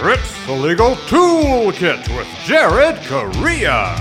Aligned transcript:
It's 0.00 0.46
the 0.46 0.52
Legal 0.52 0.94
Toolkit 1.08 2.16
with 2.16 2.28
Jared 2.44 3.02
Correia. 3.02 3.96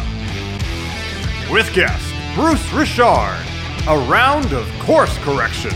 With 1.51 1.73
guest 1.73 2.13
Bruce 2.35 2.71
Richard, 2.71 3.43
a 3.87 3.97
round 4.07 4.53
of 4.53 4.67
course 4.77 5.17
correction. 5.19 5.71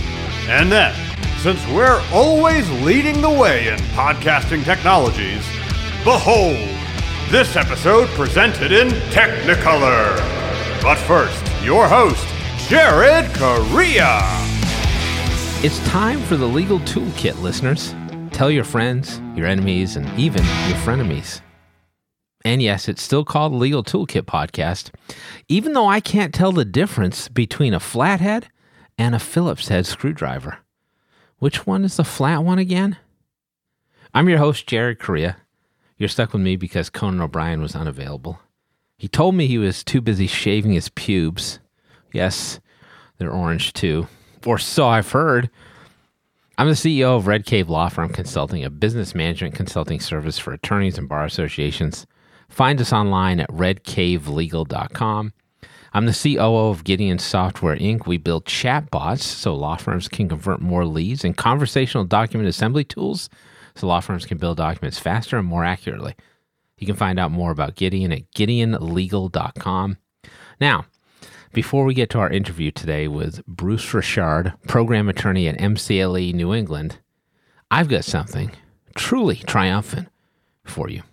And 0.47 0.71
then, 0.71 0.94
since 1.39 1.60
we're 1.70 1.99
always 2.13 2.70
leading 2.84 3.20
the 3.20 3.31
way 3.31 3.70
in 3.70 3.79
podcasting 3.96 4.63
technologies, 4.63 5.44
behold, 6.03 6.69
this 7.31 7.56
episode 7.56 8.08
presented 8.10 8.72
in 8.72 8.90
Technicolor. 9.10 10.15
But 10.83 10.99
first, 10.99 11.44
your 11.63 11.88
host, 11.88 12.28
Jared 12.69 13.33
Correia. 13.33 14.19
It's 15.63 15.79
time 15.90 16.22
for 16.22 16.38
the 16.38 16.47
Legal 16.47 16.80
Toolkit, 16.81 17.41
listeners. 17.41 17.95
Tell 18.31 18.49
your 18.49 18.63
friends, 18.63 19.21
your 19.35 19.45
enemies, 19.45 19.95
and 19.95 20.08
even 20.17 20.44
your 20.44 20.77
frenemies. 20.77 21.41
And 22.44 22.62
yes, 22.62 22.89
it's 22.89 23.03
still 23.03 23.23
called 23.23 23.53
Legal 23.53 23.84
Toolkit 23.84 24.23
Podcast, 24.23 24.89
even 25.48 25.73
though 25.73 25.88
I 25.88 25.99
can't 25.99 26.34
tell 26.34 26.52
the 26.52 26.66
difference 26.66 27.27
between 27.27 27.73
a 27.73 27.80
flathead 27.80 28.48
and 28.98 29.13
a 29.13 29.20
Phillips 29.20 29.67
head 29.67 29.86
screwdriver. 29.86 30.58
Which 31.38 31.67
one 31.67 31.84
is 31.84 31.98
the 31.98 32.03
flat 32.03 32.44
one 32.44 32.58
again? 32.58 32.98
I'm 34.13 34.27
your 34.27 34.39
host, 34.39 34.66
Jared 34.66 35.00
Correia. 35.00 35.38
You're 35.98 36.09
stuck 36.09 36.34
with 36.34 36.41
me 36.41 36.55
because 36.55 36.89
Conan 36.89 37.22
O'Brien 37.22 37.61
was 37.61 37.75
unavailable. 37.75 38.39
He 38.98 39.08
told 39.08 39.36
me 39.36 39.45
he 39.45 39.58
was 39.59 39.84
too 39.84 40.02
busy 40.02 40.25
shaving 40.25 40.72
his 40.72 40.89
pubes. 40.89 41.59
Yes, 42.11 42.59
they're 43.17 43.31
orange 43.31 43.73
too. 43.73 44.08
Or 44.45 44.58
so 44.58 44.88
I've 44.88 45.11
heard. 45.11 45.50
I'm 46.61 46.67
the 46.67 46.73
CEO 46.73 47.17
of 47.17 47.25
Red 47.25 47.47
Cave 47.47 47.71
Law 47.71 47.89
Firm 47.89 48.09
Consulting, 48.09 48.63
a 48.63 48.69
business 48.69 49.16
management 49.16 49.55
consulting 49.55 49.99
service 49.99 50.38
for 50.38 50.53
attorneys 50.53 50.95
and 50.95 51.09
bar 51.09 51.25
associations. 51.25 52.05
Find 52.49 52.80
us 52.80 52.94
online 52.94 53.39
at 53.39 53.49
redcavelegal.com. 53.49 55.33
I'm 55.91 56.05
the 56.05 56.13
COO 56.13 56.69
of 56.69 56.83
Gideon 56.83 57.17
Software 57.17 57.75
Inc. 57.77 58.05
We 58.05 58.17
build 58.17 58.45
chatbots 58.45 59.21
so 59.21 59.55
law 59.55 59.75
firms 59.75 60.08
can 60.08 60.30
convert 60.30 60.61
more 60.61 60.86
leads 60.86 61.25
and 61.25 61.36
conversational 61.36 62.05
document 62.05 62.47
assembly 62.47 62.83
tools 62.83 63.27
so 63.75 63.88
law 63.88 63.99
firms 63.99 64.27
can 64.27 64.38
build 64.38 64.58
documents 64.58 64.99
faster 64.99 65.39
and 65.39 65.47
more 65.47 65.66
accurately. 65.66 66.14
You 66.77 66.86
can 66.86 66.95
find 66.95 67.17
out 67.17 67.31
more 67.31 67.49
about 67.49 67.75
Gideon 67.75 68.11
at 68.11 68.31
gideonlegal.com. 68.33 69.97
Now, 70.59 70.86
before 71.53 71.83
we 71.83 71.94
get 71.94 72.09
to 72.11 72.19
our 72.19 72.30
interview 72.30 72.71
today 72.71 73.07
with 73.07 73.45
Bruce 73.45 73.94
Richard, 73.94 74.53
program 74.67 75.09
attorney 75.09 75.47
at 75.47 75.58
MCLE 75.58 76.33
New 76.33 76.53
England, 76.53 76.99
I've 77.69 77.89
got 77.89 78.05
something 78.05 78.52
truly 78.95 79.35
triumphant 79.35 80.09
for 80.63 80.89
you. 80.89 81.03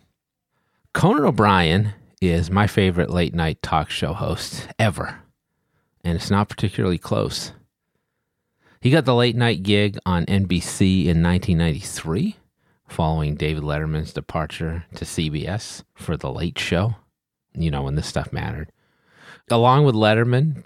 Conan 0.94 1.24
O'Brien 1.24 1.92
is 2.20 2.50
my 2.50 2.66
favorite 2.66 3.10
late 3.10 3.34
night 3.34 3.62
talk 3.62 3.90
show 3.90 4.12
host 4.12 4.68
ever, 4.78 5.20
and 6.04 6.16
it's 6.16 6.30
not 6.30 6.48
particularly 6.48 6.98
close. 6.98 7.52
He 8.80 8.90
got 8.90 9.04
the 9.04 9.14
late 9.14 9.36
night 9.36 9.64
gig 9.64 9.98
on 10.06 10.24
NBC 10.26 11.06
in 11.06 11.22
1993, 11.22 12.36
following 12.86 13.34
David 13.34 13.64
Letterman's 13.64 14.12
departure 14.12 14.84
to 14.94 15.04
CBS 15.04 15.82
for 15.94 16.16
The 16.16 16.30
Late 16.30 16.58
Show. 16.58 16.94
You 17.54 17.72
know, 17.72 17.82
when 17.82 17.96
this 17.96 18.06
stuff 18.06 18.32
mattered 18.32 18.70
along 19.50 19.84
with 19.84 19.94
Letterman, 19.94 20.64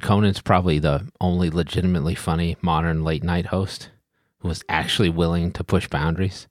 Conan's 0.00 0.40
probably 0.40 0.78
the 0.78 1.08
only 1.20 1.50
legitimately 1.50 2.14
funny 2.14 2.56
modern 2.60 3.04
late 3.04 3.22
night 3.22 3.46
host 3.46 3.90
who 4.38 4.48
was 4.48 4.64
actually 4.68 5.08
willing 5.08 5.52
to 5.52 5.64
push 5.64 5.88
boundaries. 5.88 6.48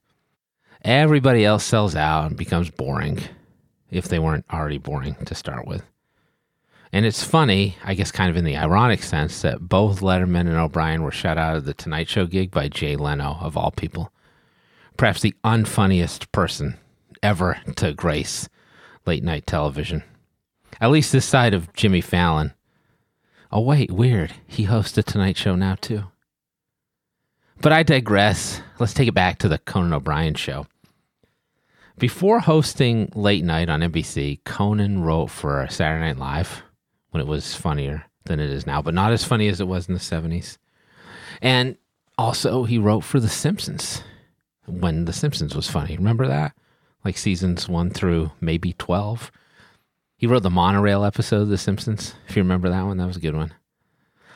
Everybody 0.84 1.46
else 1.46 1.64
sells 1.64 1.96
out 1.96 2.28
and 2.28 2.38
becomes 2.38 2.72
boring, 2.72 3.20
if 3.92 4.08
they 4.08 4.20
weren't 4.20 4.46
already 4.52 4.78
boring 4.78 5.16
to 5.26 5.36
start 5.36 5.68
with. 5.68 5.84
And 6.94 7.06
it's 7.06 7.24
funny, 7.24 7.78
I 7.84 7.94
guess, 7.94 8.12
kind 8.12 8.30
of 8.30 8.36
in 8.36 8.46
the 8.46 8.58
ironic 8.58 9.04
sense, 9.04 9.42
that 9.42 9.68
both 9.70 10.02
Letterman 10.02 10.42
and 10.42 10.58
O'Brien 10.58 11.04
were 11.04 11.12
shut 11.12 11.38
out 11.38 11.56
of 11.56 11.66
the 11.66 11.74
Tonight 11.74 12.10
Show 12.10 12.26
gig 12.26 12.52
by 12.52 12.68
Jay 12.68 12.96
Leno, 12.96 13.38
of 13.40 13.56
all 13.56 13.72
people. 13.72 14.12
Perhaps 14.98 15.22
the 15.22 15.36
unfunniest 15.44 16.32
person 16.32 16.78
ever 17.24 17.60
to 17.78 17.94
grace 17.94 18.50
late 19.06 19.24
night 19.24 19.46
television. 19.46 20.04
At 20.82 20.90
least 20.90 21.12
this 21.12 21.26
side 21.26 21.54
of 21.54 21.72
Jimmy 21.74 22.02
Fallon. 22.02 22.54
Oh, 23.52 23.62
wait, 23.62 23.92
weird. 23.92 24.34
He 24.48 24.64
hosts 24.64 24.94
the 24.94 25.04
Tonight 25.04 25.38
Show 25.38 25.56
now, 25.56 25.76
too. 25.76 26.06
But 27.62 27.72
I 27.72 27.84
digress. 27.84 28.62
Let's 28.80 28.96
take 28.96 29.08
it 29.08 29.14
back 29.14 29.38
to 29.40 29.48
the 29.48 29.60
Conan 29.60 29.94
O'Brien 29.94 30.34
show. 30.34 30.66
Before 32.00 32.40
hosting 32.40 33.12
Late 33.14 33.44
Night 33.44 33.70
on 33.70 33.82
NBC, 33.82 34.44
Conan 34.44 35.04
wrote 35.04 35.28
for 35.28 35.68
Saturday 35.70 36.08
Night 36.08 36.18
Live 36.18 36.64
when 37.12 37.22
it 37.22 37.28
was 37.28 37.54
funnier 37.54 38.06
than 38.26 38.40
it 38.40 38.50
is 38.50 38.66
now, 38.66 38.82
but 38.82 38.96
not 38.96 39.12
as 39.12 39.24
funny 39.24 39.48
as 39.50 39.62
it 39.62 39.68
was 39.68 39.88
in 39.88 39.94
the 39.94 40.00
70s. 40.00 40.58
And 41.44 41.78
also, 42.18 42.64
he 42.64 42.80
wrote 42.80 43.02
for 43.02 43.20
The 43.20 43.30
Simpsons 43.30 44.02
when 44.66 45.06
The 45.06 45.14
Simpsons 45.14 45.56
was 45.56 45.70
funny. 45.70 45.96
Remember 45.96 46.26
that? 46.28 46.54
Like 47.06 47.18
seasons 47.18 47.70
one 47.70 47.92
through 47.92 48.32
maybe 48.42 48.74
12. 48.74 49.32
He 50.22 50.28
wrote 50.28 50.44
the 50.44 50.52
monorail 50.52 51.04
episode 51.04 51.42
of 51.42 51.50
The 51.50 51.58
Simpsons. 51.58 52.14
If 52.30 52.36
you 52.36 52.44
remember 52.44 52.70
that 52.70 52.86
one, 52.86 52.98
that 52.98 53.08
was 53.08 53.18
a 53.18 53.22
good 53.22 53.36
one. 53.36 53.56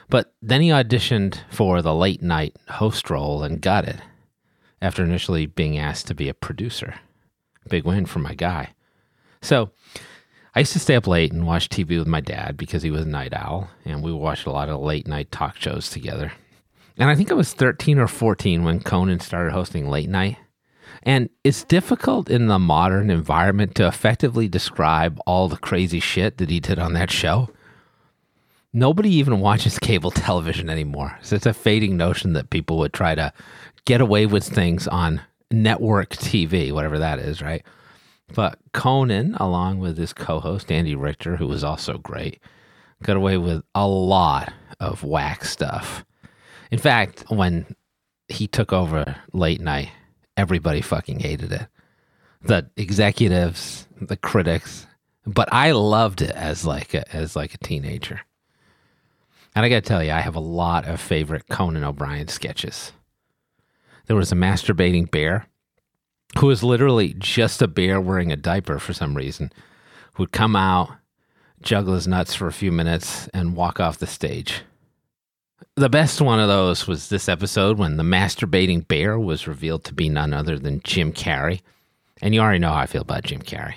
But 0.10 0.34
then 0.42 0.62
he 0.62 0.70
auditioned 0.70 1.38
for 1.52 1.84
the 1.84 1.94
late 1.94 2.24
night 2.24 2.56
host 2.68 3.08
role 3.12 3.44
and 3.44 3.62
got 3.62 3.88
it 3.88 3.98
after 4.82 5.04
initially 5.04 5.46
being 5.46 5.78
asked 5.78 6.08
to 6.08 6.16
be 6.16 6.28
a 6.28 6.34
producer. 6.34 6.96
Big 7.70 7.86
win 7.86 8.08
for 8.08 8.18
my 8.18 8.34
guy. 8.34 8.70
So 9.44 9.70
I 10.56 10.62
used 10.62 10.74
to 10.74 10.80
stay 10.80 10.96
up 10.96 11.06
late 11.06 11.32
and 11.32 11.46
watch 11.46 11.70
TV 11.70 12.00
with 12.00 12.08
my 12.08 12.20
dad 12.20 12.58
because 12.58 12.82
he 12.82 12.90
was 12.90 13.04
a 13.04 13.08
night 13.08 13.36
owl, 13.36 13.70
and 13.86 14.02
we 14.02 14.12
watched 14.12 14.48
a 14.48 14.52
lot 14.52 14.70
of 14.70 14.82
late 14.82 15.06
night 15.06 15.32
talk 15.32 15.58
shows 15.58 15.92
together. 15.92 16.32
And 16.98 17.12
I 17.12 17.16
think 17.16 17.30
I 17.30 17.36
was 17.36 17.54
13 17.54 18.00
or 18.00 18.08
14 18.08 18.64
when 18.64 18.80
Conan 18.80 19.20
started 19.20 19.54
hosting 19.54 19.88
late 19.88 20.10
night. 20.10 20.38
And 21.04 21.30
it's 21.44 21.64
difficult 21.64 22.30
in 22.30 22.48
the 22.48 22.60
modern 22.60 23.10
environment 23.10 23.76
to 23.76 23.88
effectively 23.88 24.48
describe 24.48 25.20
all 25.26 25.48
the 25.48 25.58
crazy 25.58 26.00
shit 26.00 26.38
that 26.38 26.50
he 26.50 26.60
did 26.60 26.80
on 26.80 26.94
that 26.94 27.12
show. 27.12 27.50
Nobody 28.74 29.10
even 29.16 29.40
watches 29.40 29.80
cable 29.80 30.12
television 30.12 30.70
anymore. 30.70 31.18
So 31.22 31.36
it's 31.36 31.46
a 31.46 31.54
fading 31.54 31.98
notion 31.98 32.34
that 32.34 32.50
people 32.50 32.78
would 32.80 32.94
try 32.94 33.16
to 33.16 33.32
get 33.86 34.02
away 34.02 34.26
with 34.26 34.44
things 34.44 34.88
on 34.88 35.22
network 35.52 36.10
TV, 36.10 36.72
whatever 36.72 37.00
that 37.00 37.20
is, 37.20 37.42
right? 37.42 37.64
But 38.34 38.58
Conan, 38.74 39.36
along 39.36 39.80
with 39.80 39.98
his 39.98 40.14
co 40.14 40.40
host, 40.40 40.72
Andy 40.72 40.96
Richter, 40.96 41.38
who 41.38 41.48
was 41.48 41.64
also 41.64 41.98
great, 41.98 42.42
got 43.04 43.18
away 43.18 43.38
with 43.38 43.64
a 43.76 43.88
lot 43.88 44.52
of 44.80 45.04
whack 45.04 45.46
stuff. 45.46 46.04
In 46.72 46.80
fact, 46.80 47.26
when 47.30 47.76
he 48.28 48.48
took 48.48 48.74
over 48.74 49.16
late 49.34 49.62
night, 49.62 49.90
everybody 50.38 50.82
fucking 50.82 51.20
hated 51.20 51.52
it. 51.52 51.68
The 52.42 52.70
executives, 52.78 53.88
the 54.00 54.18
critics, 54.18 54.86
but 55.26 55.52
I 55.52 55.72
loved 55.72 56.22
it 56.22 56.32
as 56.32 56.66
like 56.66 56.94
a, 56.94 57.16
as 57.16 57.36
like 57.36 57.54
a 57.54 57.60
teenager. 57.60 58.22
And 59.56 59.66
I 59.66 59.70
got 59.70 59.76
to 59.84 59.88
tell 59.88 60.04
you, 60.04 60.12
I 60.12 60.20
have 60.20 60.36
a 60.36 60.42
lot 60.42 60.86
of 60.86 61.00
favorite 61.00 61.48
Conan 61.50 61.84
O'Brien 61.84 62.28
sketches. 62.28 62.92
There 64.08 64.16
was 64.16 64.32
a 64.32 64.36
masturbating 64.36 65.10
bear 65.10 65.48
who 66.38 66.48
was 66.48 66.64
literally 66.64 67.16
just 67.18 67.62
a 67.62 67.68
bear 67.68 68.00
wearing 68.02 68.32
a 68.32 68.36
diaper 68.36 68.78
for 68.80 68.94
some 68.94 69.16
reason, 69.16 69.52
who 70.14 70.24
would 70.24 70.32
come 70.32 70.56
out, 70.56 70.92
juggle 71.62 71.96
his 71.96 72.08
nuts 72.08 72.36
for 72.36 72.48
a 72.48 72.54
few 72.54 72.72
minutes, 72.72 73.28
and 73.30 73.56
walk 73.56 73.80
off 73.80 73.98
the 73.98 74.08
stage. 74.08 74.62
The 75.78 75.90
best 75.90 76.22
one 76.22 76.40
of 76.40 76.48
those 76.48 76.88
was 76.88 77.10
this 77.10 77.28
episode 77.28 77.78
when 77.78 77.98
the 77.98 78.04
masturbating 78.04 78.88
bear 78.88 79.20
was 79.20 79.46
revealed 79.46 79.84
to 79.84 79.94
be 79.94 80.08
none 80.08 80.32
other 80.32 80.58
than 80.58 80.80
Jim 80.86 81.12
Carrey. 81.12 81.60
And 82.22 82.34
you 82.34 82.40
already 82.40 82.60
know 82.60 82.72
how 82.72 82.80
I 82.80 82.86
feel 82.86 83.02
about 83.02 83.26
Jim 83.26 83.42
Carrey. 83.42 83.74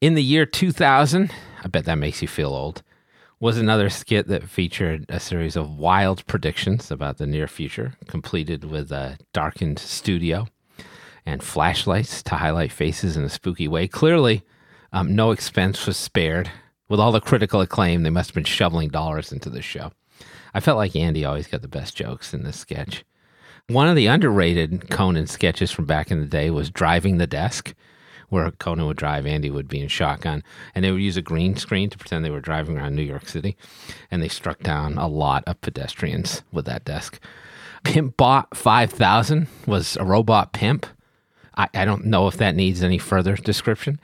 In 0.00 0.14
the 0.14 0.22
year 0.22 0.46
2000, 0.46 1.30
I 1.62 1.68
bet 1.68 1.84
that 1.84 1.98
makes 1.98 2.22
you 2.22 2.28
feel 2.28 2.54
old, 2.54 2.82
was 3.38 3.58
another 3.58 3.90
skit 3.90 4.28
that 4.28 4.48
featured 4.48 5.04
a 5.10 5.20
series 5.20 5.56
of 5.56 5.76
wild 5.76 6.26
predictions 6.26 6.90
about 6.90 7.18
the 7.18 7.26
near 7.26 7.46
future, 7.46 7.92
completed 8.06 8.64
with 8.64 8.90
a 8.90 9.18
darkened 9.34 9.78
studio 9.78 10.46
and 11.26 11.42
flashlights 11.42 12.22
to 12.22 12.36
highlight 12.36 12.72
faces 12.72 13.14
in 13.14 13.24
a 13.24 13.28
spooky 13.28 13.68
way. 13.68 13.86
Clearly, 13.86 14.42
um, 14.90 15.14
no 15.14 15.32
expense 15.32 15.86
was 15.86 15.98
spared. 15.98 16.50
With 16.88 16.98
all 16.98 17.12
the 17.12 17.20
critical 17.20 17.60
acclaim, 17.60 18.04
they 18.04 18.10
must 18.10 18.30
have 18.30 18.34
been 18.36 18.44
shoveling 18.44 18.88
dollars 18.88 19.32
into 19.32 19.50
the 19.50 19.60
show. 19.60 19.92
I 20.56 20.60
felt 20.60 20.78
like 20.78 20.96
Andy 20.96 21.22
always 21.22 21.48
got 21.48 21.60
the 21.60 21.68
best 21.68 21.94
jokes 21.94 22.32
in 22.32 22.42
this 22.42 22.58
sketch. 22.58 23.04
One 23.68 23.88
of 23.88 23.94
the 23.94 24.06
underrated 24.06 24.88
Conan 24.88 25.26
sketches 25.26 25.70
from 25.70 25.84
back 25.84 26.10
in 26.10 26.18
the 26.18 26.26
day 26.26 26.48
was 26.48 26.70
Driving 26.70 27.18
the 27.18 27.26
Desk, 27.26 27.74
where 28.30 28.50
Conan 28.52 28.86
would 28.86 28.96
drive, 28.96 29.26
Andy 29.26 29.50
would 29.50 29.68
be 29.68 29.82
in 29.82 29.88
shotgun, 29.88 30.42
and 30.74 30.82
they 30.82 30.90
would 30.90 31.02
use 31.02 31.18
a 31.18 31.22
green 31.22 31.56
screen 31.56 31.90
to 31.90 31.98
pretend 31.98 32.24
they 32.24 32.30
were 32.30 32.40
driving 32.40 32.78
around 32.78 32.96
New 32.96 33.02
York 33.02 33.28
City. 33.28 33.54
And 34.10 34.22
they 34.22 34.28
struck 34.28 34.60
down 34.60 34.96
a 34.96 35.08
lot 35.08 35.44
of 35.46 35.60
pedestrians 35.60 36.42
with 36.50 36.64
that 36.64 36.86
desk. 36.86 37.20
Pimp 37.84 38.16
Bot 38.16 38.56
5000 38.56 39.48
was 39.66 39.98
a 39.98 40.06
robot 40.06 40.54
pimp. 40.54 40.86
I, 41.54 41.68
I 41.74 41.84
don't 41.84 42.06
know 42.06 42.28
if 42.28 42.38
that 42.38 42.56
needs 42.56 42.82
any 42.82 42.96
further 42.96 43.36
description. 43.36 44.00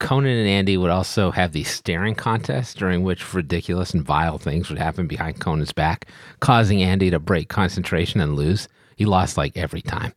Conan 0.00 0.36
and 0.36 0.48
Andy 0.48 0.76
would 0.76 0.90
also 0.90 1.30
have 1.30 1.52
these 1.52 1.70
staring 1.70 2.14
contests 2.14 2.74
during 2.74 3.04
which 3.04 3.32
ridiculous 3.34 3.92
and 3.92 4.02
vile 4.02 4.38
things 4.38 4.68
would 4.68 4.78
happen 4.78 5.06
behind 5.06 5.40
Conan's 5.40 5.72
back, 5.72 6.06
causing 6.40 6.82
Andy 6.82 7.10
to 7.10 7.20
break 7.20 7.48
concentration 7.48 8.20
and 8.20 8.34
lose. 8.34 8.66
He 8.96 9.04
lost 9.04 9.36
like 9.36 9.56
every 9.56 9.82
time. 9.82 10.12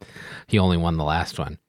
He 0.48 0.58
only 0.58 0.78
won 0.78 0.98
the 0.98 1.04
last 1.04 1.38
one. 1.38 1.60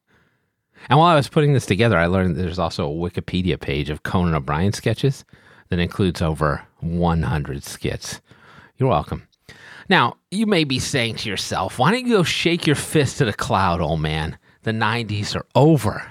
And 0.88 0.99
while 0.99 1.08
I 1.08 1.16
was 1.16 1.28
putting 1.28 1.55
this 1.55 1.66
together, 1.66 1.99
I 1.99 2.06
learned 2.06 2.37
there's 2.37 2.58
also 2.58 2.88
a 2.88 2.94
Wikipedia 2.94 3.61
page 3.61 3.90
of 3.90 4.05
Conan 4.05 4.34
O'Brien 4.34 4.72
sketches 4.72 5.25
that 5.69 5.78
includes 5.78 6.22
over 6.22 6.62
100 6.81 7.64
skits. 7.64 8.20
You're 8.78 8.88
welcome. 8.88 9.26
Now, 9.88 10.16
you 10.31 10.46
may 10.46 10.64
be 10.64 10.78
saying 10.78 11.16
to 11.16 11.28
yourself, 11.28 11.78
why 11.78 11.90
don't 11.90 12.06
you 12.06 12.16
go 12.16 12.22
shake 12.22 12.66
your 12.66 12.76
fist 12.76 13.20
at 13.20 13.28
a 13.28 13.32
cloud, 13.32 13.81
old 13.81 14.00
man? 14.00 14.38
The 14.62 14.72
90s 14.72 15.34
are 15.37 15.46
over. 15.55 16.11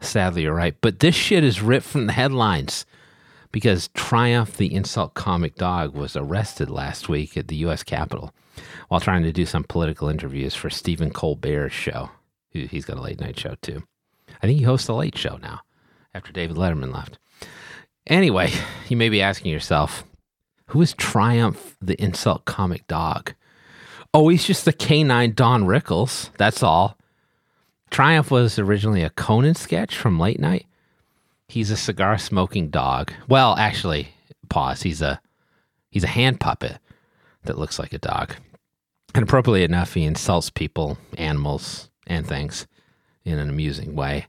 Sadly, 0.00 0.42
you're 0.42 0.54
right. 0.54 0.76
But 0.80 1.00
this 1.00 1.14
shit 1.14 1.44
is 1.44 1.62
ripped 1.62 1.86
from 1.86 2.06
the 2.06 2.12
headlines 2.12 2.86
because 3.52 3.88
Triumph, 3.94 4.56
the 4.56 4.74
insult 4.74 5.14
comic 5.14 5.56
dog, 5.56 5.94
was 5.94 6.16
arrested 6.16 6.70
last 6.70 7.08
week 7.08 7.36
at 7.36 7.48
the 7.48 7.56
U.S. 7.56 7.82
Capitol 7.82 8.32
while 8.88 9.00
trying 9.00 9.22
to 9.22 9.32
do 9.32 9.46
some 9.46 9.64
political 9.64 10.08
interviews 10.08 10.54
for 10.54 10.70
Stephen 10.70 11.10
Colbert's 11.10 11.74
show. 11.74 12.10
He's 12.50 12.84
got 12.84 12.98
a 12.98 13.02
late 13.02 13.20
night 13.20 13.38
show 13.38 13.54
too. 13.62 13.82
I 14.42 14.46
think 14.46 14.58
he 14.58 14.64
hosts 14.64 14.88
a 14.88 14.94
late 14.94 15.16
show 15.16 15.38
now 15.42 15.60
after 16.14 16.32
David 16.32 16.56
Letterman 16.56 16.92
left. 16.92 17.18
Anyway, 18.06 18.52
you 18.88 18.96
may 18.96 19.08
be 19.08 19.22
asking 19.22 19.52
yourself, 19.52 20.04
who 20.68 20.82
is 20.82 20.94
Triumph 20.94 21.76
the 21.80 22.00
insult 22.02 22.44
comic 22.44 22.86
dog? 22.86 23.34
Oh, 24.12 24.28
he's 24.28 24.44
just 24.44 24.64
the 24.64 24.72
canine 24.72 25.34
Don 25.34 25.64
Rickles. 25.64 26.30
That's 26.38 26.62
all. 26.62 26.96
Triumph 27.96 28.30
was 28.30 28.58
originally 28.58 29.02
a 29.02 29.08
Conan 29.08 29.54
sketch 29.54 29.96
from 29.96 30.20
late 30.20 30.38
night. 30.38 30.66
He's 31.48 31.70
a 31.70 31.78
cigar 31.78 32.18
smoking 32.18 32.68
dog. 32.68 33.10
Well, 33.26 33.56
actually, 33.56 34.08
pause. 34.50 34.82
He's 34.82 35.00
a 35.00 35.18
he's 35.88 36.04
a 36.04 36.08
hand 36.08 36.38
puppet 36.38 36.76
that 37.44 37.56
looks 37.56 37.78
like 37.78 37.94
a 37.94 37.98
dog. 37.98 38.34
And 39.14 39.22
appropriately 39.22 39.64
enough, 39.64 39.94
he 39.94 40.04
insults 40.04 40.50
people, 40.50 40.98
animals, 41.16 41.88
and 42.06 42.26
things 42.26 42.66
in 43.24 43.38
an 43.38 43.48
amusing 43.48 43.94
way. 43.96 44.26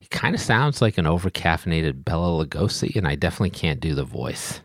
He 0.00 0.08
kind 0.08 0.34
of 0.34 0.40
sounds 0.40 0.82
like 0.82 0.98
an 0.98 1.04
overcaffeinated 1.04 2.04
Bela 2.04 2.44
Lugosi, 2.44 2.96
and 2.96 3.06
I 3.06 3.14
definitely 3.14 3.50
can't 3.50 3.78
do 3.78 3.94
the 3.94 4.02
voice. 4.02 4.60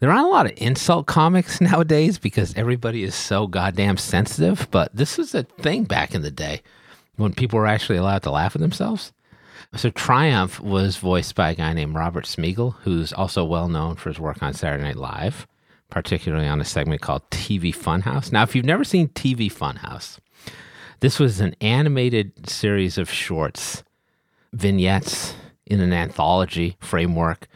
There 0.00 0.10
aren't 0.10 0.26
a 0.26 0.30
lot 0.30 0.44
of 0.44 0.52
insult 0.58 1.06
comics 1.06 1.58
nowadays 1.62 2.18
because 2.18 2.54
everybody 2.54 3.02
is 3.02 3.14
so 3.14 3.46
goddamn 3.46 3.96
sensitive, 3.96 4.68
but 4.70 4.94
this 4.94 5.16
was 5.16 5.34
a 5.34 5.44
thing 5.44 5.84
back 5.84 6.14
in 6.14 6.20
the 6.20 6.30
day 6.30 6.60
when 7.22 7.32
people 7.32 7.58
were 7.58 7.66
actually 7.66 7.98
allowed 7.98 8.22
to 8.24 8.30
laugh 8.30 8.54
at 8.54 8.60
themselves. 8.60 9.12
So 9.74 9.90
Triumph 9.90 10.60
was 10.60 10.96
voiced 10.96 11.34
by 11.34 11.50
a 11.50 11.54
guy 11.54 11.72
named 11.72 11.94
Robert 11.94 12.24
Smigel, 12.24 12.74
who's 12.82 13.12
also 13.12 13.44
well 13.44 13.68
known 13.68 13.96
for 13.96 14.10
his 14.10 14.20
work 14.20 14.42
on 14.42 14.52
Saturday 14.52 14.82
Night 14.82 14.96
Live, 14.96 15.46
particularly 15.88 16.46
on 16.46 16.60
a 16.60 16.64
segment 16.64 17.00
called 17.00 17.28
TV 17.30 17.74
Funhouse. 17.74 18.32
Now, 18.32 18.42
if 18.42 18.54
you've 18.54 18.66
never 18.66 18.84
seen 18.84 19.08
TV 19.08 19.50
Funhouse, 19.50 20.18
this 21.00 21.18
was 21.18 21.40
an 21.40 21.54
animated 21.60 22.48
series 22.48 22.98
of 22.98 23.10
shorts, 23.10 23.82
vignettes 24.52 25.34
in 25.64 25.80
an 25.80 25.92
anthology 25.92 26.76
framework 26.80 27.46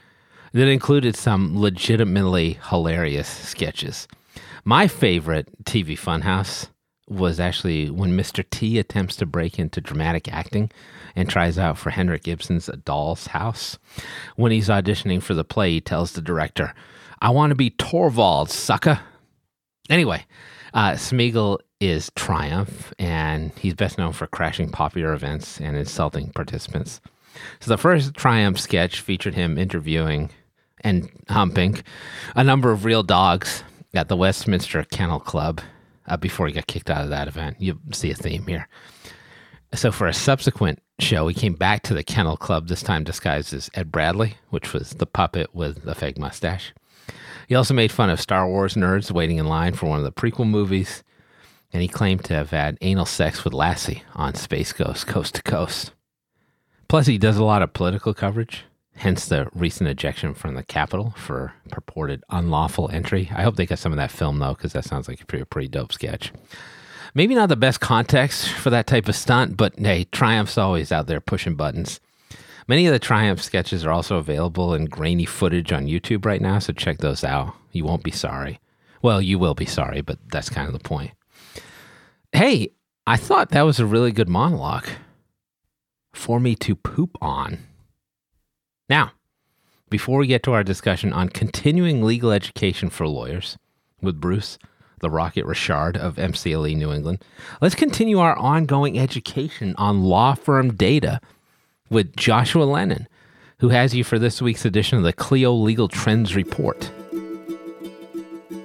that 0.53 0.69
included 0.69 1.17
some 1.17 1.61
legitimately 1.61 2.59
hilarious 2.71 3.29
sketches. 3.29 4.09
My 4.65 4.89
favorite 4.89 5.49
TV 5.65 5.99
Funhouse 5.99 6.69
was 7.09 7.39
actually 7.39 7.91
when 7.91 8.17
Mr. 8.17 8.45
T 8.51 8.79
attempts 8.79 9.17
to 9.17 9.27
break 9.27 9.59
into 9.59 9.81
dramatic 9.81 10.33
acting 10.33 10.71
and 11.15 11.29
tries 11.29 11.59
out 11.59 11.79
for 11.79 11.91
Henrik 11.91 12.27
Ibsen's 12.27 12.69
A 12.69 12.77
Doll's 12.77 13.29
House. 13.29 13.79
When 14.35 14.53
he's 14.53 14.69
auditioning 14.69 15.23
for 15.23 15.35
the 15.35 15.45
play, 15.45 15.73
he 15.73 15.81
tells 15.81 16.13
the 16.13 16.21
director, 16.21 16.75
I 17.21 17.31
want 17.31 17.51
to 17.51 17.57
be 17.57 17.71
Torvald, 17.71 18.51
sucker. 18.51 19.01
Anyway, 19.89 20.27
uh, 20.75 20.93
Smigel 20.93 21.59
is 21.81 22.11
Triumph, 22.17 22.93
and 22.99 23.53
he's 23.59 23.75
best 23.75 23.99
known 23.99 24.13
for 24.13 24.27
crashing 24.27 24.71
popular 24.71 25.13
events 25.13 25.61
and 25.61 25.77
insulting 25.77 26.31
participants. 26.33 27.01
So 27.61 27.71
the 27.71 27.79
first 27.79 28.15
Triumph 28.15 28.59
sketch 28.59 29.01
featured 29.01 29.35
him 29.35 29.59
interviewing 29.59 30.31
and 30.81 31.09
humping 31.29 31.83
a 32.35 32.45
number 32.45 32.73
of 32.73 32.85
real 32.85 33.03
dogs 33.03 33.63
at 33.95 34.09
the 34.09 34.17
Westminster 34.17 34.85
Kennel 34.85 35.21
Club 35.21 35.61
uh, 36.09 36.17
before 36.17 36.47
he 36.47 36.53
got 36.53 36.67
kicked 36.67 36.91
out 36.91 37.05
of 37.05 37.11
that 37.11 37.29
event. 37.29 37.57
You 37.61 37.79
see 37.93 38.11
a 38.11 38.15
theme 38.15 38.47
here. 38.47 38.69
So 39.75 39.91
for 39.93 40.07
a 40.07 40.15
subsequent 40.15 40.81
show, 40.99 41.29
he 41.29 41.35
came 41.35 41.55
back 41.55 41.83
to 41.85 41.95
the 41.95 42.05
Kennel 42.05 42.37
Club, 42.37 42.69
this 42.69 42.83
time 42.83 43.05
disguised 43.05 43.53
as 43.53 43.71
Ed 43.75 43.91
Bradley, 43.93 44.37
which 44.51 44.73
was 44.73 44.91
the 44.91 45.07
puppet 45.07 45.55
with 45.55 45.85
the 45.85 45.95
fake 45.95 46.19
mustache. 46.19 46.73
He 47.49 47.55
also 47.55 47.75
made 47.75 47.93
fun 47.93 48.11
of 48.11 48.21
Star 48.21 48.49
Wars 48.49 48.75
nerds 48.75 49.11
waiting 49.11 49.39
in 49.39 49.47
line 49.47 49.75
for 49.75 49.87
one 49.87 49.99
of 49.99 50.05
the 50.05 50.13
prequel 50.13 50.49
movies, 50.49 51.03
and 51.73 51.83
he 51.83 51.89
claimed 51.89 52.25
to 52.25 52.35
have 52.35 52.51
had 52.51 52.79
anal 52.81 53.07
sex 53.07 53.45
with 53.45 53.53
Lassie 53.53 54.03
on 54.15 54.35
Space 54.35 54.73
Ghost 54.73 55.07
Coast 55.07 55.35
to 55.35 55.43
Coast. 55.43 55.93
Plus, 56.89 57.07
he 57.07 57.19
does 57.19 57.37
a 57.37 57.45
lot 57.45 57.63
of 57.63 57.73
political 57.73 58.15
coverage, 58.15 58.65
hence 58.97 59.27
the 59.27 59.49
recent 59.55 59.89
ejection 59.89 60.35
from 60.35 60.55
the 60.55 60.63
Capitol 60.63 61.15
for 61.17 61.53
purported 61.71 62.25
unlawful 62.31 62.91
entry. 62.91 63.31
I 63.35 63.43
hope 63.43 63.57
they 63.57 63.67
got 63.67 63.79
some 63.79 63.93
of 63.93 63.99
that 63.99 64.11
film, 64.11 64.39
though, 64.39 64.55
because 64.55 64.73
that 64.73 64.85
sounds 64.85 65.09
like 65.09 65.21
a 65.21 65.27
pretty, 65.27 65.45
pretty 65.45 65.69
dope 65.69 65.93
sketch. 65.93 66.33
Maybe 67.15 67.35
not 67.35 67.49
the 67.49 67.57
best 67.57 67.81
context 67.81 68.49
for 68.51 68.71
that 68.71 68.87
type 68.87 69.09
of 69.09 69.17
stunt, 69.17 69.57
but 69.57 69.79
hey, 69.79 70.05
Triumph's 70.05 70.59
always 70.59 70.93
out 70.93 71.07
there 71.07 71.21
pushing 71.21 71.55
buttons. 71.55 72.01
Many 72.69 72.87
of 72.87 72.93
the 72.93 72.99
Triumph 72.99 73.41
sketches 73.43 73.85
are 73.85 73.93
also 73.93 74.17
available 74.17 74.75
in 74.75 74.87
grainy 74.87 75.25
footage 75.25 75.73
on 75.73 75.87
YouTube 75.87 76.25
right 76.25 76.41
now, 76.41 76.59
so 76.59 76.73
check 76.73 76.99
those 76.99 77.23
out. 77.23 77.55
You 77.73 77.85
won't 77.85 78.03
be 78.03 78.11
sorry. 78.11 78.61
Well, 79.03 79.23
you 79.23 79.39
will 79.39 79.55
be 79.55 79.67
sorry, 79.67 80.01
but 80.01 80.19
that's 80.33 80.51
kind 80.51 80.67
of 80.67 80.73
the 80.73 80.81
point. 80.81 81.13
Hey, 82.33 82.73
I 83.07 83.17
thought 83.17 83.51
that 83.51 83.63
was 83.63 83.79
a 83.79 83.87
really 83.87 84.11
good 84.11 84.29
monologue 84.29 84.89
for 86.13 86.41
me 86.41 86.57
to 86.57 86.75
poop 86.75 87.17
on. 87.21 87.59
Now, 88.89 89.13
before 89.91 90.19
we 90.19 90.27
get 90.27 90.43
to 90.45 90.53
our 90.53 90.63
discussion 90.63 91.13
on 91.13 91.29
continuing 91.29 92.03
legal 92.03 92.31
education 92.31 92.89
for 92.89 93.09
lawyers 93.09 93.59
with 94.01 94.21
Bruce, 94.21 94.59
the 95.01 95.11
Rocket 95.11 95.45
Richard 95.45 95.97
of 95.97 96.17
MCLE 96.17 96.77
New 96.77 96.93
England, 96.93 97.25
let's 97.61 97.75
continue 97.75 98.19
our 98.21 98.37
ongoing 98.37 98.99
education 98.99 99.75
on 99.77 100.05
law 100.05 100.35
firm 100.35 100.75
data 100.75 101.21
with 101.91 102.15
Joshua 102.17 102.65
Lenon, 102.65 103.09
who 103.59 103.71
has 103.71 103.95
you 103.95 104.05
for 104.05 104.19
this 104.19 104.41
week's 104.41 104.65
edition 104.65 104.99
of 104.99 105.05
the 105.05 105.13
Clio 105.13 105.53
Legal 105.53 105.89
Trends 105.89 106.37
Report. 106.37 106.91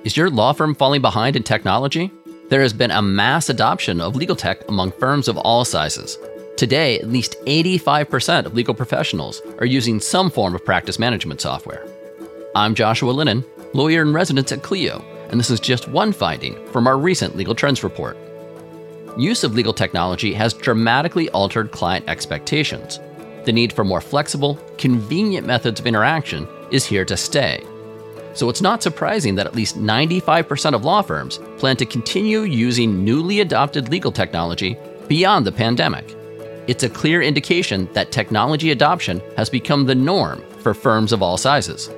Is 0.03 0.17
your 0.17 0.29
law 0.29 0.53
firm 0.53 0.75
falling 0.75 1.01
behind 1.01 1.35
in 1.35 1.43
technology? 1.43 2.11
There 2.49 2.61
has 2.61 2.73
been 2.73 2.91
a 2.91 3.01
mass 3.01 3.49
adoption 3.49 4.01
of 4.01 4.15
legal 4.15 4.35
tech 4.35 4.67
among 4.67 4.91
firms 4.93 5.27
of 5.27 5.37
all 5.37 5.63
sizes. 5.65 6.17
Today, 6.57 6.99
at 6.99 7.09
least 7.09 7.37
85% 7.45 8.45
of 8.45 8.53
legal 8.53 8.75
professionals 8.75 9.41
are 9.59 9.65
using 9.65 9.99
some 9.99 10.29
form 10.29 10.53
of 10.53 10.63
practice 10.63 10.99
management 10.99 11.41
software. 11.41 11.83
I'm 12.55 12.75
Joshua 12.75 13.11
Lenon, 13.11 13.43
lawyer 13.73 14.01
in 14.01 14.13
residence 14.13 14.51
at 14.51 14.61
Clio, 14.61 15.03
and 15.29 15.39
this 15.39 15.49
is 15.49 15.59
just 15.59 15.87
one 15.87 16.11
finding 16.11 16.63
from 16.67 16.85
our 16.85 16.99
recent 16.99 17.35
Legal 17.35 17.55
Trends 17.55 17.83
Report. 17.83 18.15
Use 19.17 19.43
of 19.43 19.55
legal 19.55 19.73
technology 19.73 20.33
has 20.33 20.53
dramatically 20.53 21.29
altered 21.29 21.71
client 21.71 22.07
expectations. 22.07 22.99
The 23.45 23.51
need 23.51 23.73
for 23.73 23.83
more 23.83 24.01
flexible, 24.01 24.55
convenient 24.77 25.47
methods 25.47 25.79
of 25.79 25.87
interaction 25.87 26.47
is 26.69 26.85
here 26.85 27.05
to 27.05 27.17
stay. 27.17 27.65
So 28.33 28.49
it's 28.49 28.61
not 28.61 28.83
surprising 28.83 29.35
that 29.35 29.47
at 29.47 29.55
least 29.55 29.77
95% 29.79 30.75
of 30.75 30.85
law 30.85 31.01
firms 31.01 31.39
plan 31.57 31.75
to 31.77 31.85
continue 31.85 32.41
using 32.41 33.03
newly 33.03 33.39
adopted 33.39 33.89
legal 33.89 34.11
technology 34.11 34.77
beyond 35.07 35.45
the 35.45 35.51
pandemic. 35.51 36.15
It's 36.71 36.83
a 36.83 36.89
clear 36.89 37.21
indication 37.21 37.89
that 37.91 38.13
technology 38.13 38.71
adoption 38.71 39.21
has 39.35 39.49
become 39.49 39.85
the 39.85 39.93
norm 39.93 40.41
for 40.59 40.73
firms 40.73 41.11
of 41.11 41.21
all 41.21 41.35
sizes. 41.35 41.89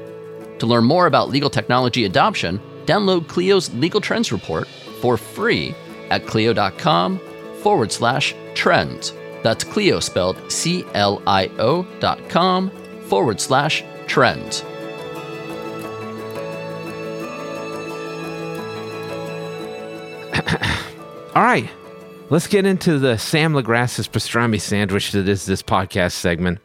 To 0.57 0.65
learn 0.65 0.83
more 0.83 1.05
about 1.05 1.29
legal 1.29 1.51
technology 1.51 2.05
adoption, 2.05 2.59
download 2.87 3.27
Clio's 3.27 3.71
Legal 3.75 4.01
Trends 4.01 4.31
Report 4.31 4.67
for 4.99 5.15
free 5.15 5.75
at 6.09 6.25
clio.com 6.25 7.19
forward 7.61 7.91
slash 7.91 8.33
trends. 8.55 9.13
That's 9.43 9.63
Clio 9.63 9.99
spelled 9.99 10.41
C 10.51 10.83
L 10.95 11.21
I 11.27 11.51
O 11.59 11.85
dot 11.99 12.27
com 12.27 12.71
forward 13.03 13.39
slash 13.39 13.83
trends. 14.07 14.63
All 21.35 21.43
right, 21.43 21.69
let's 22.29 22.47
get 22.47 22.65
into 22.65 22.99
the 22.99 23.17
Sam 23.17 23.53
LaGrassa's 23.53 24.07
pastrami 24.07 24.59
sandwich 24.59 25.11
that 25.11 25.27
is 25.27 25.45
this 25.45 25.61
podcast 25.63 26.13
segment. 26.13 26.59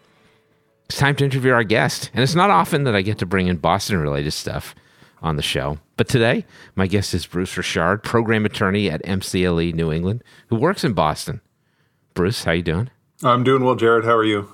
It's 0.87 0.99
time 0.99 1.17
to 1.17 1.25
interview 1.25 1.53
our 1.53 1.65
guest, 1.65 2.11
and 2.15 2.23
it's 2.23 2.35
not 2.35 2.51
often 2.51 2.85
that 2.85 2.95
I 2.95 3.03
get 3.03 3.19
to 3.19 3.27
bring 3.27 3.47
in 3.47 3.57
Boston 3.59 3.99
related 3.99 4.33
stuff 4.33 4.75
on 5.21 5.37
the 5.37 5.43
show. 5.43 5.79
But 5.97 6.09
today, 6.09 6.47
my 6.77 6.87
guest 6.87 7.13
is 7.13 7.27
Bruce 7.27 7.57
Richard, 7.57 8.03
program 8.03 8.47
attorney 8.47 8.89
at 8.91 9.03
MCLE 9.05 9.75
New 9.75 9.93
England, 9.93 10.25
who 10.49 10.57
works 10.57 10.85
in 10.85 10.95
Boston. 10.95 11.41
Bruce, 12.15 12.45
how 12.45 12.53
you 12.53 12.63
doing? 12.63 12.91
I'm 13.23 13.45
doing 13.45 13.65
well, 13.65 13.75
Jared. 13.75 14.05
How 14.05 14.17
are 14.17 14.25
you? 14.25 14.51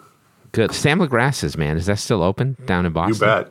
Good. 0.53 0.73
Sam 0.73 0.99
LaGrassa's, 1.01 1.57
man. 1.57 1.77
Is 1.77 1.87
that 1.87 1.99
still 1.99 2.23
open 2.23 2.57
down 2.65 2.87
in 2.87 2.93
Boston? 2.93 3.15
You 3.15 3.21
bet. 3.21 3.47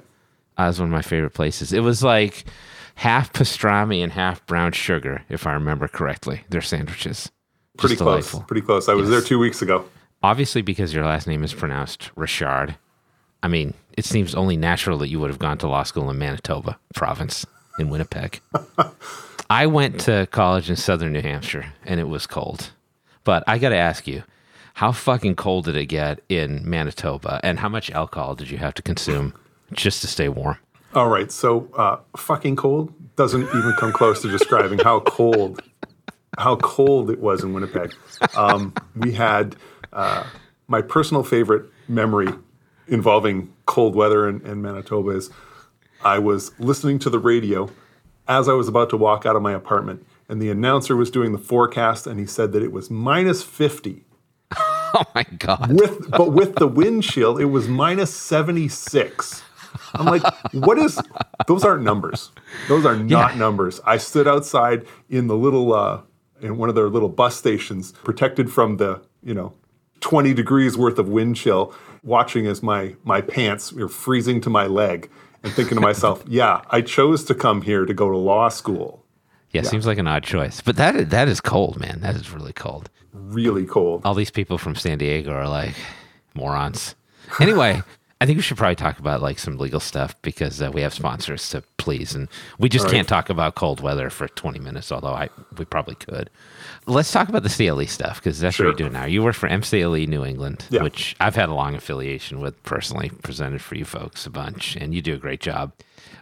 Uh, 0.57 0.63
that 0.63 0.67
was 0.67 0.79
one 0.79 0.89
of 0.89 0.93
my 0.93 1.01
favorite 1.01 1.33
places. 1.33 1.71
It 1.71 1.81
was 1.81 2.03
like 2.03 2.43
half 2.95 3.31
pastrami 3.31 4.03
and 4.03 4.11
half 4.11 4.45
brown 4.45 4.71
sugar, 4.71 5.23
if 5.29 5.47
I 5.47 5.53
remember 5.53 5.87
correctly. 5.87 6.43
Their 6.49 6.61
sandwiches. 6.61 7.31
Pretty 7.77 7.93
Just 7.95 8.03
close. 8.03 8.13
delightful. 8.25 8.41
Pretty 8.41 8.61
close. 8.65 8.87
I 8.89 8.93
was 8.93 9.09
there 9.09 9.21
two 9.21 9.39
weeks 9.39 9.61
ago. 9.61 9.85
Obviously, 10.21 10.61
because 10.61 10.93
your 10.93 11.05
last 11.05 11.27
name 11.27 11.43
is 11.43 11.53
pronounced 11.53 12.11
Richard. 12.15 12.75
I 13.41 13.47
mean, 13.47 13.73
it 13.97 14.05
seems 14.05 14.35
only 14.35 14.55
natural 14.55 14.97
that 14.99 15.09
you 15.09 15.19
would 15.19 15.29
have 15.29 15.39
gone 15.39 15.57
to 15.59 15.67
law 15.67 15.83
school 15.83 16.09
in 16.09 16.17
Manitoba 16.17 16.79
province 16.95 17.45
in 17.77 17.89
Winnipeg. 17.89 18.39
I 19.49 19.67
went 19.67 19.99
to 20.01 20.27
college 20.31 20.69
in 20.69 20.75
southern 20.77 21.11
New 21.13 21.21
Hampshire 21.21 21.73
and 21.83 21.99
it 21.99 22.07
was 22.07 22.25
cold. 22.25 22.71
But 23.23 23.43
I 23.47 23.57
got 23.57 23.69
to 23.69 23.75
ask 23.77 24.07
you, 24.07 24.23
how 24.75 24.91
fucking 24.91 25.35
cold 25.35 25.65
did 25.65 25.75
it 25.75 25.85
get 25.87 26.21
in 26.29 26.67
Manitoba 26.67 27.39
and 27.43 27.59
how 27.59 27.69
much 27.69 27.91
alcohol 27.91 28.35
did 28.35 28.49
you 28.49 28.57
have 28.57 28.73
to 28.75 28.81
consume 28.81 29.33
just 29.73 30.01
to 30.01 30.07
stay 30.07 30.29
warm? 30.29 30.57
All 30.95 31.09
right. 31.09 31.31
So, 31.31 31.69
uh, 31.75 31.97
fucking 32.17 32.55
cold 32.55 32.93
doesn't 33.15 33.43
even 33.43 33.73
come 33.77 33.91
close 33.91 34.21
to 34.21 34.29
describing 34.29 34.79
how 34.79 35.01
cold, 35.01 35.61
how 36.37 36.55
cold 36.57 37.09
it 37.09 37.19
was 37.19 37.43
in 37.43 37.53
Winnipeg. 37.53 37.93
Um, 38.35 38.73
we 38.95 39.13
had 39.13 39.55
uh, 39.91 40.25
my 40.67 40.81
personal 40.81 41.23
favorite 41.23 41.65
memory 41.87 42.29
involving 42.87 43.53
cold 43.65 43.95
weather 43.95 44.27
in, 44.27 44.41
in 44.45 44.61
Manitoba 44.61 45.11
is 45.11 45.29
I 46.03 46.19
was 46.19 46.51
listening 46.59 46.99
to 46.99 47.09
the 47.09 47.19
radio 47.19 47.69
as 48.27 48.47
I 48.49 48.53
was 48.53 48.67
about 48.67 48.89
to 48.91 48.97
walk 48.97 49.25
out 49.25 49.35
of 49.35 49.41
my 49.41 49.51
apartment, 49.53 50.05
and 50.29 50.41
the 50.41 50.49
announcer 50.49 50.95
was 50.95 51.11
doing 51.11 51.31
the 51.33 51.37
forecast, 51.37 52.07
and 52.07 52.19
he 52.19 52.25
said 52.25 52.51
that 52.53 52.63
it 52.63 52.71
was 52.71 52.89
minus 52.89 53.43
50 53.43 54.05
Oh 54.55 55.03
my 55.15 55.23
God. 55.39 55.71
with 55.73 56.09
but 56.11 56.31
with 56.31 56.55
the 56.55 56.67
windshield, 56.67 57.41
it 57.41 57.45
was 57.45 57.67
minus 57.67 58.13
76. 58.13 59.41
I'm 59.95 60.05
like, 60.05 60.21
what 60.53 60.77
is 60.77 60.99
those 61.47 61.63
aren't 61.63 61.83
numbers. 61.83 62.31
Those 62.67 62.85
are 62.85 62.95
not 62.95 63.33
Yeah. 63.33 63.37
numbers. 63.39 63.81
I 63.85 63.97
stood 63.97 64.27
outside 64.27 64.85
in 65.09 65.27
the 65.27 65.35
little 65.35 65.73
uh 65.73 66.01
in 66.43 66.57
one 66.57 66.69
of 66.69 66.75
their 66.75 66.89
little 66.89 67.09
bus 67.09 67.35
stations, 67.35 67.93
protected 68.03 68.51
from 68.51 68.77
the, 68.77 69.01
you 69.23 69.33
know, 69.33 69.53
20 70.01 70.33
degrees 70.33 70.77
worth 70.77 70.99
of 70.99 71.07
wind 71.07 71.35
chill, 71.35 71.73
watching 72.03 72.45
as 72.45 72.61
my 72.61 72.95
my 73.03 73.21
pants 73.21 73.71
were 73.71 73.87
freezing 73.87 74.41
to 74.41 74.49
my 74.49 74.67
leg 74.67 75.09
and 75.41 75.53
thinking 75.53 75.75
to 75.75 75.81
myself, 75.81 76.23
yeah, 76.27 76.61
I 76.69 76.81
chose 76.81 77.23
to 77.25 77.33
come 77.33 77.61
here 77.61 77.85
to 77.85 77.93
go 77.93 78.11
to 78.11 78.17
law 78.17 78.49
school. 78.49 79.05
Yeah, 79.51 79.61
seems 79.61 79.85
like 79.85 79.99
an 79.99 80.07
odd 80.07 80.23
choice. 80.23 80.61
But 80.61 80.75
that 80.75 81.09
that 81.11 81.27
is 81.27 81.39
cold, 81.39 81.79
man. 81.79 82.01
That 82.01 82.15
is 82.15 82.31
really 82.31 82.53
cold. 82.53 82.89
Really 83.13 83.65
cold. 83.65 84.01
all 84.03 84.15
these 84.15 84.31
people 84.31 84.57
from 84.57 84.75
San 84.75 84.97
Diego 84.97 85.31
are 85.31 85.47
like 85.47 85.75
morons. 86.33 86.95
Anyway, 87.39 87.81
I 88.23 88.25
think 88.25 88.37
we 88.37 88.41
should 88.41 88.55
probably 88.55 88.77
talk 88.77 88.99
about 88.99 89.21
like 89.21 89.37
some 89.37 89.57
legal 89.57 89.81
stuff 89.81 90.15
because 90.21 90.61
uh, 90.61 90.71
we 90.73 90.79
have 90.79 90.93
sponsors 90.93 91.49
to 91.49 91.61
please, 91.75 92.15
and 92.15 92.29
we 92.57 92.69
just 92.69 92.85
right. 92.85 92.93
can't 92.93 93.07
talk 93.07 93.29
about 93.29 93.55
cold 93.55 93.81
weather 93.81 94.09
for 94.09 94.29
20 94.29 94.59
minutes. 94.59 94.93
Although 94.93 95.11
I 95.11 95.27
we 95.57 95.65
probably 95.65 95.95
could. 95.95 96.29
Let's 96.85 97.11
talk 97.11 97.27
about 97.27 97.43
the 97.43 97.49
CLE 97.49 97.85
stuff 97.87 98.21
because 98.21 98.39
that's 98.39 98.53
what 98.53 98.55
Sure. 98.55 98.65
you're 98.67 98.75
doing 98.75 98.93
now. 98.93 99.03
You 99.03 99.23
work 99.23 99.35
for 99.35 99.49
MCLE 99.49 100.07
New 100.07 100.23
England, 100.23 100.63
Yeah. 100.69 100.83
which 100.83 101.17
I've 101.19 101.35
had 101.35 101.49
a 101.49 101.53
long 101.53 101.75
affiliation 101.75 102.39
with 102.39 102.63
personally, 102.63 103.11
presented 103.23 103.61
for 103.61 103.75
you 103.75 103.83
folks 103.83 104.25
a 104.25 104.29
bunch, 104.29 104.77
and 104.77 104.95
you 104.95 105.01
do 105.01 105.13
a 105.15 105.17
great 105.17 105.41
job. 105.41 105.73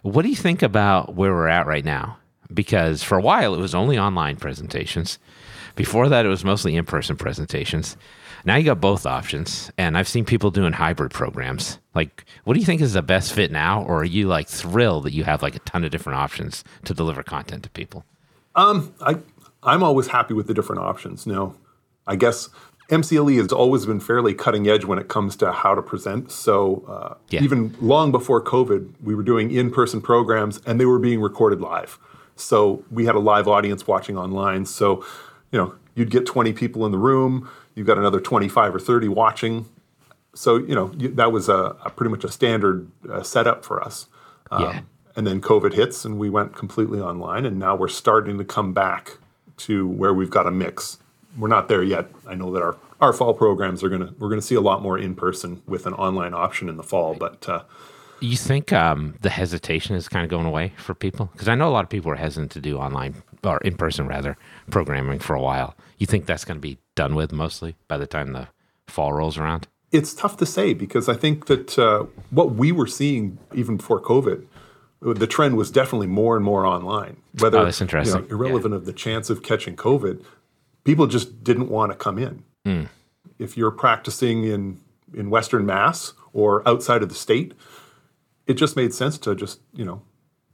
What 0.02 0.22
do 0.22 0.28
you 0.28 0.34
think 0.34 0.60
about 0.60 1.14
where 1.14 1.32
we're 1.32 1.46
at 1.46 1.68
right 1.68 1.84
now? 1.84 2.16
Because 2.52 3.04
for 3.04 3.16
a 3.16 3.22
while 3.22 3.54
it 3.54 3.60
was 3.60 3.76
only 3.76 3.96
online 3.96 4.38
presentations. 4.38 5.20
Before 5.76 6.08
that, 6.08 6.26
it 6.26 6.28
was 6.28 6.44
mostly 6.44 6.74
in 6.74 6.84
person 6.84 7.14
presentations. 7.14 7.96
Now 8.44 8.56
you 8.56 8.64
got 8.64 8.80
both 8.80 9.06
options, 9.06 9.70
and 9.78 9.96
I've 9.96 10.08
seen 10.08 10.24
people 10.24 10.50
doing 10.50 10.72
hybrid 10.72 11.12
programs. 11.12 11.78
Like, 11.94 12.24
what 12.44 12.54
do 12.54 12.60
you 12.60 12.66
think 12.66 12.80
is 12.80 12.92
the 12.94 13.02
best 13.02 13.32
fit 13.32 13.52
now, 13.52 13.82
or 13.82 14.00
are 14.00 14.04
you 14.04 14.26
like 14.26 14.48
thrilled 14.48 15.04
that 15.04 15.12
you 15.12 15.24
have 15.24 15.42
like 15.42 15.54
a 15.54 15.60
ton 15.60 15.84
of 15.84 15.90
different 15.90 16.18
options 16.18 16.64
to 16.84 16.94
deliver 16.94 17.22
content 17.22 17.62
to 17.64 17.70
people? 17.70 18.04
I 18.54 19.16
I'm 19.62 19.82
always 19.82 20.08
happy 20.08 20.34
with 20.34 20.48
the 20.48 20.54
different 20.54 20.82
options. 20.82 21.26
Now, 21.26 21.54
I 22.06 22.16
guess 22.16 22.48
MCLE 22.90 23.36
has 23.36 23.52
always 23.52 23.86
been 23.86 24.00
fairly 24.00 24.34
cutting 24.34 24.68
edge 24.68 24.84
when 24.84 24.98
it 24.98 25.08
comes 25.08 25.36
to 25.36 25.52
how 25.52 25.74
to 25.74 25.82
present. 25.82 26.30
So 26.32 26.84
uh, 26.88 27.14
Yeah. 27.30 27.42
even 27.42 27.74
long 27.80 28.10
before 28.10 28.42
COVID, 28.42 28.92
we 29.02 29.14
were 29.14 29.22
doing 29.22 29.50
in-person 29.52 30.00
programs, 30.02 30.60
and 30.66 30.80
they 30.80 30.84
were 30.84 30.98
being 30.98 31.20
recorded 31.20 31.60
live. 31.60 31.98
So 32.34 32.84
we 32.90 33.06
had 33.06 33.14
a 33.14 33.20
live 33.20 33.46
audience 33.46 33.86
watching 33.86 34.18
online. 34.18 34.66
So 34.66 35.04
you 35.52 35.58
know, 35.58 35.74
you'd 35.94 36.10
get 36.10 36.26
20 36.26 36.52
people 36.54 36.84
in 36.86 36.92
the 36.92 36.98
room. 36.98 37.48
You've 37.74 37.86
got 37.86 37.98
another 37.98 38.20
25 38.20 38.74
or 38.74 38.78
30 38.78 39.08
watching. 39.08 39.66
So 40.34 40.56
you 40.56 40.74
know 40.74 40.92
you, 40.96 41.08
that 41.08 41.30
was 41.32 41.48
a, 41.48 41.76
a 41.84 41.90
pretty 41.90 42.10
much 42.10 42.24
a 42.24 42.30
standard 42.30 42.90
uh, 43.10 43.22
setup 43.22 43.64
for 43.64 43.82
us. 43.82 44.06
yeah. 44.60 44.80
And 45.14 45.26
then 45.26 45.42
COVID 45.42 45.74
hits, 45.74 46.06
and 46.06 46.18
we 46.18 46.30
went 46.30 46.56
completely 46.56 46.98
online. 46.98 47.44
And 47.44 47.58
now 47.58 47.76
we're 47.76 47.88
starting 47.88 48.38
to 48.38 48.44
come 48.44 48.72
back 48.72 49.18
to 49.58 49.86
where 49.86 50.14
we've 50.14 50.30
got 50.30 50.46
a 50.46 50.50
mix. 50.50 50.98
We're 51.36 51.48
not 51.48 51.68
there 51.68 51.82
yet. 51.82 52.08
I 52.26 52.34
know 52.34 52.50
that 52.52 52.62
our, 52.62 52.76
our 53.00 53.12
fall 53.12 53.34
programs 53.34 53.84
are 53.84 53.90
gonna 53.90 54.14
we're 54.18 54.30
gonna 54.30 54.40
see 54.40 54.54
a 54.54 54.60
lot 54.60 54.80
more 54.82 54.98
in 54.98 55.14
person 55.14 55.62
with 55.66 55.86
an 55.86 55.92
online 55.94 56.32
option 56.32 56.68
in 56.70 56.78
the 56.78 56.82
fall. 56.82 57.14
But 57.14 57.46
uh, 57.48 57.62
You 58.20 58.36
think 58.36 58.72
um, 58.72 59.14
the 59.20 59.30
hesitation 59.30 59.96
is 59.96 60.08
kind 60.08 60.24
of 60.24 60.30
going 60.30 60.46
away 60.46 60.72
for 60.76 60.94
people? 60.94 61.28
Because 61.32 61.48
I 61.48 61.54
know 61.54 61.68
a 61.68 61.74
lot 61.74 61.84
of 61.84 61.90
people 61.90 62.10
are 62.10 62.16
hesitant 62.16 62.52
to 62.52 62.60
do 62.60 62.78
online 62.78 63.22
or 63.44 63.58
in 63.58 63.76
person 63.76 64.06
rather 64.06 64.36
programming 64.70 65.18
for 65.18 65.34
a 65.34 65.40
while. 65.40 65.74
You 65.98 66.06
think 66.06 66.26
that's 66.26 66.44
going 66.44 66.56
to 66.58 66.60
be 66.60 66.78
done 66.94 67.14
with 67.14 67.32
mostly 67.32 67.76
by 67.88 67.96
the 67.98 68.06
time 68.06 68.32
the 68.32 68.48
fall 68.86 69.12
rolls 69.12 69.38
around? 69.38 69.68
it's 69.90 70.14
tough 70.14 70.38
to 70.38 70.46
say 70.46 70.72
because 70.72 71.06
I 71.06 71.14
think 71.14 71.48
that 71.48 71.78
uh, 71.78 72.06
what 72.30 72.54
we 72.54 72.72
were 72.72 72.86
seeing 72.86 73.36
even 73.54 73.76
before 73.76 74.00
COVID, 74.00 74.46
the 75.02 75.26
trend 75.26 75.58
was 75.58 75.70
definitely 75.70 76.06
more 76.06 76.34
and 76.34 76.42
more 76.42 76.64
online. 76.64 77.18
Whether 77.38 77.58
Oh, 77.58 77.64
that's 77.66 77.82
interesting. 77.82 78.22
you 78.22 78.28
know, 78.28 78.34
irrelevant 78.34 78.72
of 78.72 78.86
the 78.86 78.94
chance 78.94 79.28
of 79.28 79.42
catching 79.42 79.76
COVID, 79.76 80.24
people 80.84 81.06
just 81.06 81.44
didn't 81.44 81.68
want 81.68 81.92
to 81.92 81.98
come 81.98 82.16
in. 82.18 82.42
Hmm. 82.64 82.84
If 83.38 83.58
you're 83.58 83.70
practicing 83.70 84.44
in 84.44 84.80
in 85.12 85.28
Western 85.28 85.66
Mass 85.66 86.14
or 86.32 86.66
outside 86.66 87.02
of 87.02 87.10
the 87.10 87.14
state, 87.14 87.52
it 88.46 88.54
just 88.54 88.76
made 88.76 88.94
sense 88.94 89.18
to 89.18 89.34
just 89.34 89.60
you 89.74 89.84
know 89.84 90.00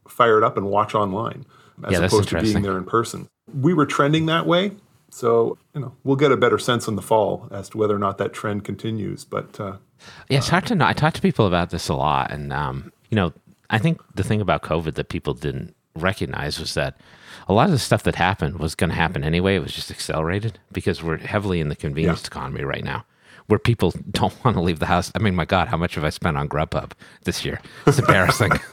fire 0.09 0.37
it 0.38 0.42
up 0.42 0.57
and 0.57 0.66
watch 0.66 0.97
online 0.97 1.45
as 1.85 1.93
Yeah, 1.93 2.05
opposed 2.05 2.29
to 2.31 2.41
being 2.41 2.63
there 2.63 2.77
in 2.77 2.85
person. 2.85 3.29
We 3.55 3.75
were 3.75 3.87
trending 3.87 4.27
that 4.27 4.47
way. 4.47 4.73
So, 5.11 5.57
you 5.75 5.81
know, 5.81 5.95
we'll 6.05 6.17
get 6.17 6.33
a 6.33 6.37
better 6.37 6.59
sense 6.59 6.87
in 6.87 6.97
the 6.97 7.03
fall 7.03 7.49
as 7.51 7.71
to 7.71 7.79
whether 7.79 7.95
or 7.95 7.99
not 7.99 8.19
that 8.19 8.33
trend 8.33 8.65
continues. 8.65 9.25
But 9.25 9.59
uh, 9.59 9.77
Yeah, 10.29 10.39
it's 10.39 10.49
hard 10.49 10.67
to 10.67 10.75
know. 10.75 10.87
I 10.87 10.93
talk 10.93 11.15
to 11.15 11.23
people 11.23 11.47
about 11.47 11.71
this 11.71 11.89
a 11.89 11.95
lot, 11.95 12.31
and 12.31 12.53
um, 12.53 12.93
you 13.09 13.17
know, 13.17 13.33
I 13.71 13.79
think 13.79 14.01
the 14.15 14.23
thing 14.23 14.41
about 14.41 14.63
COVID 14.63 14.95
that 14.95 15.09
people 15.09 15.35
didn't 15.35 15.75
recognize 15.95 16.61
was 16.61 16.75
that 16.75 16.99
a 17.49 17.53
lot 17.53 17.67
of 17.67 17.73
the 17.73 17.79
stuff 17.79 18.03
that 18.05 18.15
happened 18.15 18.59
was 18.59 18.75
going 18.75 18.91
to 18.91 18.97
happen 18.97 19.25
anyway. 19.25 19.57
It 19.57 19.63
was 19.63 19.73
just 19.73 19.91
accelerated 19.91 20.59
because 20.73 21.03
we're 21.03 21.19
heavily 21.19 21.61
in 21.61 21.69
the 21.69 21.77
convenience 21.77 22.27
economy 22.27 22.63
right 22.63 22.85
now, 22.85 23.05
where 23.49 23.59
people 23.59 23.93
don't 24.11 24.33
want 24.45 24.57
to 24.57 24.62
leave 24.62 24.78
the 24.78 24.87
house. 24.87 25.11
I 25.14 25.19
mean, 25.19 25.35
my 25.35 25.45
God, 25.45 25.69
how 25.69 25.76
much 25.76 25.97
have 25.97 26.05
I 26.05 26.11
spent 26.11 26.37
on 26.37 26.49
Grubhub 26.49 26.93
this 27.25 27.45
year? 27.45 27.61
It's 27.87 27.99
embarrassing. 27.99 28.52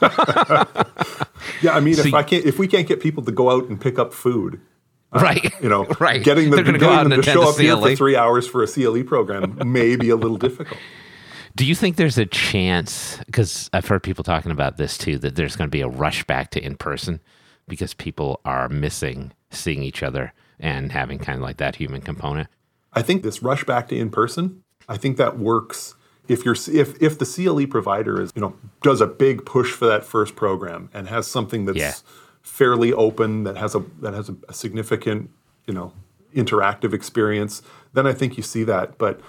Yeah, 1.62 1.74
I 1.74 1.80
mean, 1.80 1.94
So 1.94 2.08
if 2.08 2.14
I 2.14 2.22
can't, 2.22 2.44
if 2.44 2.58
we 2.58 2.66
can't 2.66 2.86
get 2.86 3.00
people 3.00 3.22
to 3.24 3.32
go 3.32 3.50
out 3.50 3.68
and 3.68 3.80
pick 3.80 3.98
up 3.98 4.12
food, 4.12 4.60
uh, 5.12 5.20
right? 5.20 5.52
you 5.62 5.68
know, 5.68 5.84
right? 6.00 6.22
getting 6.22 6.50
them, 6.50 6.64
getting 6.64 6.80
go 6.80 6.90
out 6.90 7.08
them 7.08 7.22
to 7.22 7.30
show 7.30 7.48
up 7.48 7.56
here 7.56 7.76
for 7.76 7.94
three 7.94 8.16
hours 8.16 8.46
for 8.46 8.62
a 8.62 8.66
CLE 8.66 9.04
program 9.04 9.58
may 9.64 9.96
be 9.96 10.10
a 10.10 10.16
little 10.16 10.36
difficult. 10.36 10.80
Do 11.54 11.64
you 11.64 11.74
think 11.74 11.96
there's 11.96 12.18
a 12.18 12.26
chance? 12.26 13.18
Because 13.26 13.70
I've 13.72 13.86
heard 13.86 14.02
people 14.02 14.24
talking 14.24 14.50
about 14.50 14.76
this 14.76 14.98
too, 14.98 15.18
that 15.18 15.36
there's 15.36 15.56
going 15.56 15.68
to 15.68 15.72
be 15.72 15.80
a 15.80 15.88
rush 15.88 16.24
back 16.24 16.50
to 16.50 16.62
in 16.62 16.76
person 16.76 17.22
because 17.66 17.94
people 17.94 18.40
are 18.44 18.68
missing 18.68 19.32
seeing 19.50 19.82
each 19.82 20.02
other 20.02 20.32
and 20.60 20.92
having 20.92 21.18
kind 21.18 21.36
of 21.36 21.42
like 21.42 21.56
that 21.58 21.76
human 21.76 22.02
component. 22.02 22.48
I 22.92 23.02
think 23.02 23.22
this 23.22 23.42
rush 23.42 23.64
back 23.64 23.88
to 23.88 23.96
in 23.96 24.10
person, 24.10 24.62
I 24.88 24.96
think 24.96 25.16
that 25.16 25.38
works 25.38 25.94
if 26.28 26.44
you're 26.44 26.56
if 26.72 27.00
if 27.02 27.18
the 27.18 27.24
CLE 27.26 27.66
provider 27.66 28.20
is 28.20 28.32
you 28.34 28.40
know 28.42 28.54
does 28.82 29.00
a 29.00 29.06
big 29.06 29.44
push 29.44 29.72
for 29.72 29.86
that 29.86 30.04
first 30.04 30.36
program 30.36 30.88
and 30.94 31.08
has 31.08 31.26
something 31.26 31.64
that's 31.66 31.78
Yeah. 31.78 31.94
fairly 32.42 32.92
open 32.92 33.44
that 33.44 33.56
has 33.56 33.74
a 33.74 33.82
that 34.00 34.14
has 34.14 34.28
a, 34.28 34.36
a 34.48 34.52
significant 34.54 35.30
you 35.66 35.74
know 35.74 35.92
interactive 36.34 36.92
experience, 36.92 37.62
then 37.94 38.06
I 38.06 38.12
think 38.12 38.36
you 38.36 38.42
see 38.42 38.64
that. 38.64 38.98
But 38.98 39.20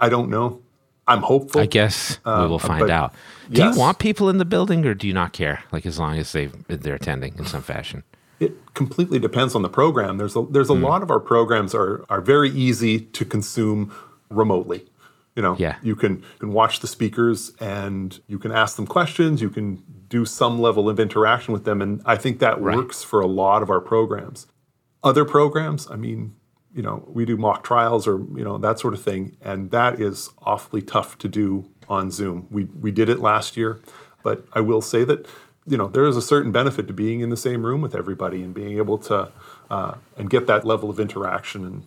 I- 0.00 0.08
don't 0.10 0.28
know. 0.28 0.60
I'm 1.06 1.22
hopeful. 1.22 1.60
I 1.60 1.66
guess 1.66 2.18
we 2.26 2.32
will 2.32 2.58
find 2.58 2.90
Uh, 2.90 2.94
out. 2.94 3.14
Do 3.50 3.60
yes. 3.62 3.74
you 3.74 3.80
want 3.80 3.98
people 3.98 4.28
in 4.30 4.38
the 4.38 4.44
building 4.44 4.84
or 4.86 4.94
do 4.94 5.06
you 5.06 5.12
not 5.14 5.32
care? 5.32 5.62
Like 5.72 5.84
as 5.86 5.98
long 5.98 6.16
as 6.18 6.32
they 6.32 6.46
they're 6.68 6.94
attending 6.96 7.34
in 7.38 7.46
some 7.46 7.62
fashion. 7.62 8.02
It 8.40 8.52
completely 8.74 9.18
depends 9.18 9.54
on 9.54 9.62
the 9.62 9.68
program. 9.68 10.16
There's 10.18 10.34
a 10.36 10.42
there's 10.50 10.70
a 10.70 10.74
Hmm. 10.74 10.82
lot 10.84 11.02
of 11.02 11.10
our 11.10 11.20
programs 11.20 11.74
are 11.74 12.04
are 12.08 12.20
very 12.20 12.50
easy 12.50 13.00
to 13.00 13.24
consume 13.24 13.92
remotely. 14.30 14.84
You 15.36 15.42
know, 15.42 15.56
Yeah. 15.58 15.76
you 15.82 15.96
can 15.96 16.16
you 16.18 16.38
can 16.38 16.52
watch 16.52 16.80
the 16.80 16.86
speakers 16.86 17.52
and 17.60 18.18
you 18.28 18.38
can 18.38 18.52
ask 18.52 18.76
them 18.76 18.86
questions. 18.86 19.42
You 19.42 19.50
can 19.50 19.82
do 20.08 20.24
some 20.24 20.60
level 20.60 20.88
of 20.88 21.00
interaction 21.00 21.52
with 21.52 21.64
them, 21.64 21.82
and 21.82 22.00
I 22.04 22.16
think 22.16 22.38
that 22.38 22.60
Right. 22.60 22.76
works 22.76 23.02
for 23.02 23.20
a 23.20 23.26
lot 23.26 23.62
of 23.62 23.68
our 23.70 23.80
programs. 23.80 24.46
Other 25.02 25.24
programs, 25.24 25.90
I 25.90 25.96
mean, 25.96 26.34
you 26.72 26.82
know, 26.82 27.04
we 27.08 27.24
do 27.24 27.36
mock 27.36 27.64
trials 27.64 28.06
or 28.06 28.18
you 28.36 28.44
know 28.44 28.58
that 28.58 28.78
sort 28.78 28.94
of 28.94 29.00
thing, 29.02 29.36
and 29.42 29.70
that 29.72 30.00
is 30.00 30.30
awfully 30.42 30.82
tough 30.82 31.18
to 31.18 31.28
do 31.28 31.64
on 31.88 32.10
Zoom. 32.12 32.46
We 32.50 32.64
we 32.80 32.92
did 32.92 33.08
it 33.08 33.18
last 33.18 33.56
year, 33.56 33.80
but 34.22 34.46
I 34.52 34.60
will 34.60 34.80
say 34.82 35.02
that 35.04 35.26
you 35.66 35.76
know 35.76 35.88
there 35.88 36.06
is 36.06 36.16
a 36.16 36.22
certain 36.22 36.52
benefit 36.52 36.86
to 36.86 36.92
being 36.92 37.20
in 37.20 37.30
the 37.30 37.36
same 37.36 37.66
room 37.66 37.80
with 37.80 37.94
everybody 37.96 38.40
and 38.42 38.54
being 38.54 38.76
able 38.78 38.98
to 38.98 39.32
uh, 39.70 39.94
and 40.16 40.30
get 40.30 40.46
that 40.46 40.64
level 40.64 40.90
of 40.90 41.00
interaction 41.00 41.64
and 41.64 41.82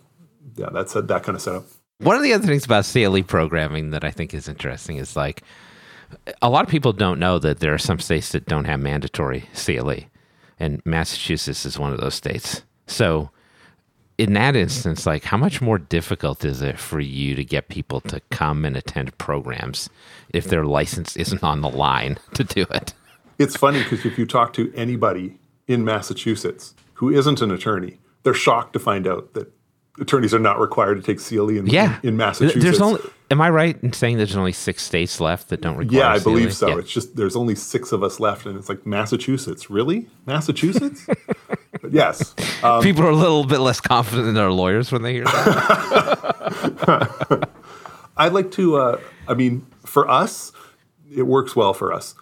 yeah, 0.56 0.68
that's 0.70 0.94
a, 0.96 1.00
that 1.02 1.22
kind 1.22 1.36
of 1.36 1.40
setup. 1.42 1.64
One 2.00 2.14
of 2.14 2.22
the 2.22 2.32
other 2.32 2.46
things 2.46 2.64
about 2.64 2.84
CLE 2.84 3.24
programming 3.24 3.90
that 3.90 4.04
I 4.04 4.12
think 4.12 4.32
is 4.32 4.46
interesting 4.46 4.98
is 4.98 5.16
like 5.16 5.42
a 6.40 6.48
lot 6.48 6.64
of 6.64 6.70
people 6.70 6.92
don't 6.92 7.18
know 7.18 7.40
that 7.40 7.58
there 7.58 7.74
are 7.74 7.78
some 7.78 7.98
states 7.98 8.30
that 8.30 8.46
don't 8.46 8.66
have 8.66 8.78
mandatory 8.78 9.48
CLE, 9.52 10.04
and 10.60 10.80
Massachusetts 10.86 11.66
is 11.66 11.76
one 11.76 11.92
of 11.92 12.00
those 12.00 12.14
states. 12.14 12.62
So, 12.86 13.30
in 14.16 14.32
that 14.34 14.54
instance, 14.54 15.06
like 15.06 15.24
how 15.24 15.36
much 15.36 15.60
more 15.60 15.78
difficult 15.78 16.44
is 16.44 16.62
it 16.62 16.78
for 16.78 17.00
you 17.00 17.34
to 17.34 17.44
get 17.44 17.68
people 17.68 18.00
to 18.02 18.20
come 18.30 18.64
and 18.64 18.76
attend 18.76 19.16
programs 19.18 19.90
if 20.32 20.46
their 20.46 20.64
license 20.64 21.16
isn't 21.16 21.42
on 21.42 21.62
the 21.62 21.68
line 21.68 22.18
to 22.34 22.44
do 22.44 22.64
it? 22.70 22.94
It's 23.38 23.56
funny 23.56 23.82
because 23.82 24.04
if 24.04 24.18
you 24.18 24.24
talk 24.26 24.52
to 24.54 24.72
anybody 24.74 25.38
in 25.66 25.84
Massachusetts 25.84 26.74
who 26.94 27.10
isn't 27.10 27.42
an 27.42 27.50
attorney, 27.50 27.98
they're 28.22 28.34
shocked 28.34 28.72
to 28.74 28.78
find 28.78 29.06
out 29.06 29.34
that 29.34 29.52
attorneys 30.00 30.32
are 30.34 30.38
not 30.38 30.58
required 30.60 30.96
to 30.96 31.02
take 31.02 31.20
CLE 31.22 31.50
in, 31.50 31.66
Yeah, 31.66 31.98
in 32.02 32.16
Massachusetts. 32.16 32.62
There's 32.64 32.80
only. 32.80 33.00
Am 33.30 33.42
I 33.42 33.50
right 33.50 33.76
in 33.82 33.92
saying 33.92 34.16
there's 34.16 34.36
only 34.36 34.52
six 34.52 34.82
states 34.82 35.20
left 35.20 35.50
that 35.50 35.60
don't 35.60 35.76
require? 35.76 35.98
yeah, 36.00 36.10
I 36.12 36.18
believe 36.18 36.54
so. 36.54 36.68
Yeah. 36.68 36.78
It's 36.78 36.90
just 36.90 37.14
there's 37.16 37.36
only 37.36 37.54
six 37.54 37.92
of 37.92 38.02
us 38.02 38.18
left, 38.20 38.46
and 38.46 38.56
it's 38.58 38.70
like 38.70 38.86
Massachusetts. 38.86 39.68
Really, 39.68 40.06
Massachusetts? 40.26 41.06
but 41.82 41.92
yes, 41.92 42.34
um, 42.64 42.82
People 42.82 43.04
are 43.04 43.10
a 43.10 43.14
little 43.16 43.44
bit 43.44 43.58
less 43.58 43.80
confident 43.80 44.28
in 44.28 44.34
their 44.34 44.50
lawyers 44.50 44.90
when 44.90 45.02
they 45.02 45.12
hear 45.12 45.24
that. 45.24 46.78
I'd 48.16 48.32
like 48.32 48.50
to. 48.52 48.76
Uh, 48.76 49.00
I 49.28 49.34
mean, 49.34 49.66
for 49.84 50.08
us, 50.08 50.52
it 51.14 51.22
works 51.24 51.54
well 51.54 51.74
for 51.74 51.92
us. 51.92 52.14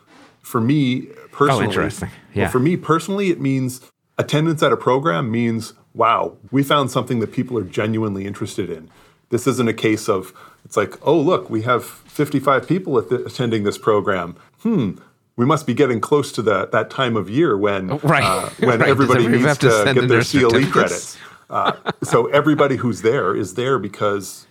For 0.43 0.61
me 0.61 1.03
personally, 1.33 1.65
Oh, 1.67 1.69
interesting. 1.69 2.11
well, 2.35 2.51
for 2.51 2.59
me 2.59 2.77
personally, 2.77 3.31
it 3.31 3.41
means 3.41 3.81
attendance 4.19 4.63
at 4.63 4.73
a 4.73 4.77
program 4.77 5.31
means 5.31 5.75
wow, 5.97 6.37
we 6.53 6.63
found 6.63 6.91
something 6.91 7.21
that 7.21 7.33
people 7.33 7.59
are 7.59 7.65
genuinely 7.65 8.27
interested 8.27 8.71
in. 8.71 8.89
This 9.31 9.47
isn't 9.47 9.69
a 9.69 9.73
case 9.75 10.09
of 10.09 10.33
it's 10.65 10.77
like, 10.77 10.95
oh 11.07 11.19
look, 11.19 11.49
we 11.51 11.63
have 11.63 11.85
55 11.85 12.69
people 12.69 12.99
at 12.99 13.09
the, 13.09 13.25
attending 13.25 13.65
this 13.65 13.79
program. 13.79 14.37
Hmm. 14.61 14.93
We 15.37 15.45
must 15.45 15.67
be 15.67 15.75
getting 15.75 16.01
close 16.01 16.33
to 16.33 16.43
the, 16.43 16.67
that 16.67 16.91
time 16.91 17.17
of 17.17 17.29
year 17.29 17.57
when 17.59 17.99
Right. 17.99 18.23
uh, 18.23 18.49
when 18.61 18.81
Right. 18.81 18.89
Everybody 18.89 19.27
needs 19.27 19.59
to 19.59 19.69
to, 19.69 19.85
send 19.85 19.99
get 19.99 20.09
their 20.09 20.23
their 20.23 20.49
CLE 20.49 20.71
credits. 20.71 21.17
Uh, 21.49 21.73
so 22.03 22.27
everybody 22.27 22.77
who's 22.77 23.03
there 23.03 23.35
is 23.35 23.55
there 23.55 23.79
because 23.79 24.47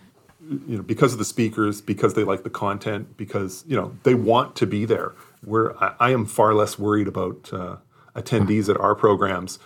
you 0.48 0.76
know 0.76 0.82
because 0.82 1.12
of 1.12 1.18
the 1.18 1.24
speakers 1.24 1.80
because 1.80 2.14
they 2.14 2.24
like 2.24 2.42
the 2.42 2.50
content 2.50 3.16
because 3.16 3.64
you 3.66 3.76
know 3.76 3.92
they 4.04 4.14
want 4.14 4.54
to 4.56 4.66
be 4.66 4.84
there 4.84 5.12
where 5.44 5.76
i, 5.82 5.94
I 5.98 6.10
am 6.12 6.24
far 6.24 6.54
less 6.54 6.78
worried 6.78 7.08
about 7.08 7.50
uh, 7.52 7.76
attendees 8.14 8.68
at 8.68 8.78
our 8.78 8.94
programs 8.94 9.58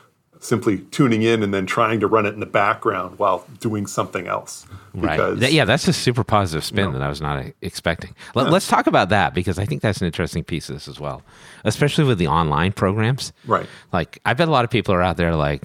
simply 0.42 0.78
tuning 0.90 1.22
in 1.22 1.42
and 1.42 1.52
then 1.52 1.66
trying 1.66 2.00
to 2.00 2.06
run 2.06 2.24
it 2.24 2.32
in 2.32 2.40
the 2.40 2.46
background 2.46 3.18
while 3.18 3.46
doing 3.60 3.86
something 3.86 4.26
else 4.26 4.66
Right. 4.94 5.12
because 5.16 5.38
Th- 5.38 5.52
yeah, 5.52 5.66
that's 5.66 5.86
a 5.86 5.92
super 5.92 6.24
positive 6.24 6.64
spin 6.64 6.92
that 6.94 7.02
I 7.02 7.08
was 7.10 7.20
not 7.20 7.44
expecting. 7.60 8.14
Let, 8.34 8.46
us 8.52 8.66
talk 8.66 8.86
about 8.86 9.10
that 9.10 9.34
because 9.34 9.58
I 9.58 9.66
think 9.66 9.82
that's 9.82 10.00
an 10.00 10.06
interesting 10.06 10.42
piece 10.42 10.68
of 10.70 10.76
this 10.76 10.88
as 10.88 10.98
well, 10.98 11.22
especially 11.64 12.04
with 12.04 12.18
the 12.18 12.26
online 12.26 12.72
programs. 12.72 13.32
Right. 13.46 13.66
Like, 13.92 14.18
I 14.24 14.32
bet 14.32 14.48
a 14.48 14.50
lot 14.50 14.64
of 14.64 14.70
people 14.70 14.94
are 14.94 15.02
out 15.02 15.18
there 15.18 15.36
like 15.36 15.62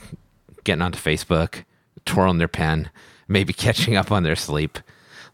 getting 0.66 0.82
onto 0.82 1.00
Facebook, 1.00 1.64
twirling 2.06 2.38
their 2.38 2.48
pen, 2.50 2.90
maybe 3.30 3.54
catching 3.66 3.96
up 3.96 4.12
on 4.12 4.24
their 4.24 4.36
sleep. 4.36 4.78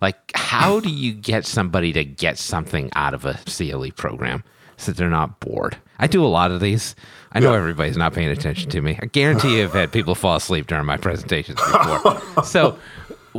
Like, 0.02 0.32
how 0.36 0.80
do 0.80 0.89
you 0.89 1.13
get 1.13 1.46
somebody 1.46 1.92
to 1.94 2.04
get 2.06 2.38
something 2.38 2.89
out 2.96 3.13
of 3.15 3.26
a 3.26 3.39
CLE 3.46 3.92
program 3.96 4.44
so 4.78 4.92
that 4.92 4.98
they're 4.98 5.10
not 5.10 5.39
bored? 5.39 5.78
I 6.02 6.08
do 6.08 6.26
a 6.26 6.28
lot 6.28 6.52
of 6.52 6.60
these. 6.60 6.96
I 7.32 7.40
know 7.40 7.52
Yeah. 7.54 7.60
everybody's 7.60 7.96
not 7.96 8.14
paying 8.14 8.28
attention 8.30 8.70
to 8.72 8.82
me. 8.82 9.00
I 9.02 9.06
guarantee 9.06 9.58
you 9.60 9.64
I've 9.64 9.74
had 9.74 9.92
people 9.92 10.16
fall 10.16 10.36
asleep 10.36 10.68
during 10.68 10.86
my 10.86 10.98
presentations 10.98 11.60
before. 11.62 12.44
so, 12.44 12.78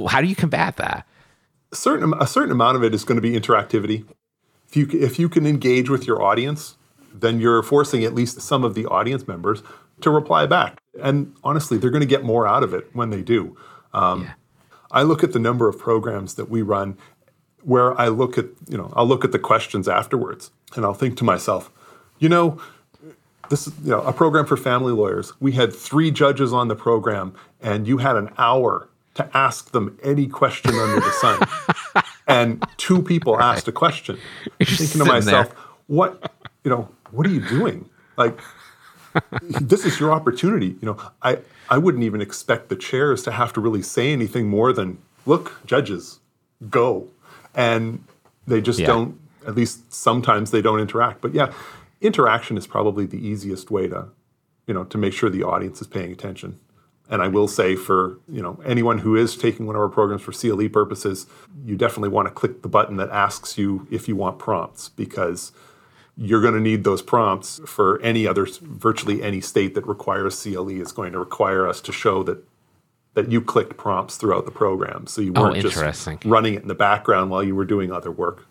how 0.09 0.21
do 0.23 0.27
you 0.29 0.35
combat 0.37 0.77
that? 0.77 1.07
a 1.73 1.77
certain 1.77 2.13
a 2.21 2.27
certain 2.27 2.53
amount 2.53 2.77
of 2.77 2.85
it 2.85 2.95
is 2.95 3.03
going 3.03 3.17
to 3.17 3.23
be 3.23 3.33
interactivity. 3.39 4.05
If 4.69 4.77
you 4.77 4.89
if 4.93 5.19
you 5.19 5.29
can 5.29 5.47
engage 5.47 5.89
with 5.91 6.07
your 6.07 6.23
audience, 6.23 6.77
then 7.15 7.41
you're 7.41 7.63
forcing 7.63 8.05
at 8.05 8.15
least 8.15 8.41
some 8.43 8.63
of 8.65 8.75
the 8.75 8.87
audience 8.87 9.27
members 9.27 9.63
to 10.03 10.11
reply 10.11 10.47
back. 10.47 10.79
And 11.03 11.35
honestly, 11.43 11.79
they're 11.79 11.91
going 11.91 12.01
to 12.03 12.07
get 12.07 12.25
more 12.25 12.47
out 12.47 12.63
of 12.63 12.73
it 12.75 12.89
when 12.95 13.11
they 13.11 13.23
do. 13.23 13.57
Um, 13.93 14.23
Yeah. 14.23 14.31
I 14.91 15.03
look 15.03 15.25
at 15.25 15.33
the 15.33 15.39
number 15.39 15.69
of 15.69 15.79
programs 15.79 16.35
that 16.35 16.51
we 16.51 16.61
run 16.61 16.99
where 17.63 17.99
I 17.99 18.09
look 18.09 18.37
at, 18.37 18.47
you 18.69 18.77
know, 18.77 18.93
I'll 18.95 19.07
look 19.07 19.25
at 19.25 19.33
the 19.33 19.39
questions 19.39 19.89
afterwards 19.89 20.51
and 20.77 20.85
I'll 20.85 20.93
think 20.93 21.17
to 21.19 21.25
myself, 21.25 21.71
you 22.23 22.29
know, 22.29 22.59
this 23.51 23.67
is, 23.67 23.75
you 23.83 23.91
know, 23.91 24.01
a 24.03 24.13
program 24.13 24.47
for 24.47 24.57
family 24.57 24.93
lawyers. 24.93 25.33
We 25.41 25.53
had 25.53 25.75
three 25.75 26.11
judges 26.13 26.53
on 26.53 26.69
the 26.69 26.77
program 26.77 27.35
and 27.61 27.87
you 27.87 27.99
had 27.99 28.17
an 28.17 28.31
hour 28.39 28.89
to 29.15 29.29
ask 29.37 29.73
them 29.73 29.99
any 30.03 30.27
question 30.29 30.73
under 30.75 31.01
the 31.01 31.11
sun. 31.13 32.05
and 32.29 32.65
two 32.77 33.03
people 33.03 33.39
asked 33.41 33.67
a 33.67 33.73
question. 33.73 34.19
I'm 34.61 34.67
thinking 34.67 35.01
to 35.01 35.05
myself, 35.05 35.49
there. 35.49 35.59
what, 35.89 36.33
you 36.65 36.71
know, 36.71 36.89
what 37.11 37.27
are 37.27 37.31
you 37.31 37.47
doing? 37.47 37.91
Like, 38.17 38.39
this 39.43 39.85
is 39.85 39.99
your 39.99 40.13
opportunity. 40.13 40.77
You 40.81 40.87
know, 40.87 40.97
I, 41.23 41.39
I 41.69 41.79
wouldn't 41.79 42.05
even 42.05 42.21
expect 42.23 42.69
the 42.69 42.77
chairs 42.77 43.23
to 43.25 43.33
have 43.33 43.53
to 43.55 43.61
really 43.61 43.83
say 43.83 44.13
anything 44.13 44.49
more 44.49 44.73
than, 44.73 44.97
look, 45.27 45.61
judges, 45.67 46.21
go. 46.71 47.09
And 47.55 48.03
they 48.47 48.61
just 48.61 48.79
Yeah. 48.79 48.87
don't, 48.87 49.19
at 49.47 49.57
least 49.57 49.93
sometimes 49.93 50.53
they 50.53 50.63
don't 50.63 50.79
interact. 50.81 51.21
But 51.21 51.35
yeah, 51.35 51.53
interaction 52.03 52.57
is 52.59 52.67
probably 52.67 53.07
the 53.07 53.25
easiest 53.27 53.71
way 53.71 53.89
to, 53.89 54.09
you 54.67 54.75
know, 54.75 54.85
to 54.85 54.99
make 54.99 55.13
sure 55.13 55.31
the 55.31 55.43
audience 55.45 55.81
is 55.81 55.87
paying 55.87 56.13
attention. 56.13 56.59
And 57.11 57.21
I 57.21 57.29
will 57.29 57.49
say 57.49 57.77
for, 57.77 58.19
you 58.29 58.41
know, 58.43 58.61
anyone 58.65 58.99
who 58.99 59.17
is 59.17 59.37
taking 59.37 59.67
one 59.67 59.77
of 59.77 59.83
our 59.83 59.89
programs 59.89 60.23
for 60.23 60.33
CLE 60.33 60.69
purposes, 60.69 61.27
you 61.65 61.77
definitely 61.77 62.09
want 62.09 62.29
to 62.29 62.33
click 62.33 62.63
the 62.63 62.69
button 62.69 62.97
that 62.97 63.11
asks 63.11 63.59
you 63.59 63.87
if 63.91 64.09
you 64.09 64.17
want 64.17 64.39
prompts 64.39 64.89
because 64.89 65.53
you're 66.17 66.41
going 66.41 66.55
to 66.55 66.61
need 66.61 66.85
those 66.85 67.03
prompts 67.03 67.61
for 67.67 68.01
any 68.03 68.27
other 68.27 68.47
virtually 68.63 69.23
any 69.23 69.41
state 69.41 69.75
that 69.75 69.87
requires 69.87 70.43
CLE 70.43 70.69
is 70.71 70.93
going 70.93 71.13
to 71.13 71.19
require 71.19 71.67
us 71.67 71.81
to 71.83 71.93
show 71.93 72.23
that 72.25 72.45
that 73.15 73.31
you 73.31 73.43
clicked 73.43 73.77
prompts 73.77 74.17
throughout 74.17 74.47
the 74.47 74.51
program. 74.51 75.07
So 75.07 75.21
you 75.21 75.33
Oh, 75.37 75.43
weren't 75.43 75.57
just 75.63 75.77
running 76.25 76.55
it 76.55 76.63
in 76.63 76.69
the 76.69 76.75
background 76.75 77.31
while 77.31 77.43
you 77.43 77.55
were 77.55 77.67
doing 77.67 77.93
other 77.93 78.11
work 78.11 78.47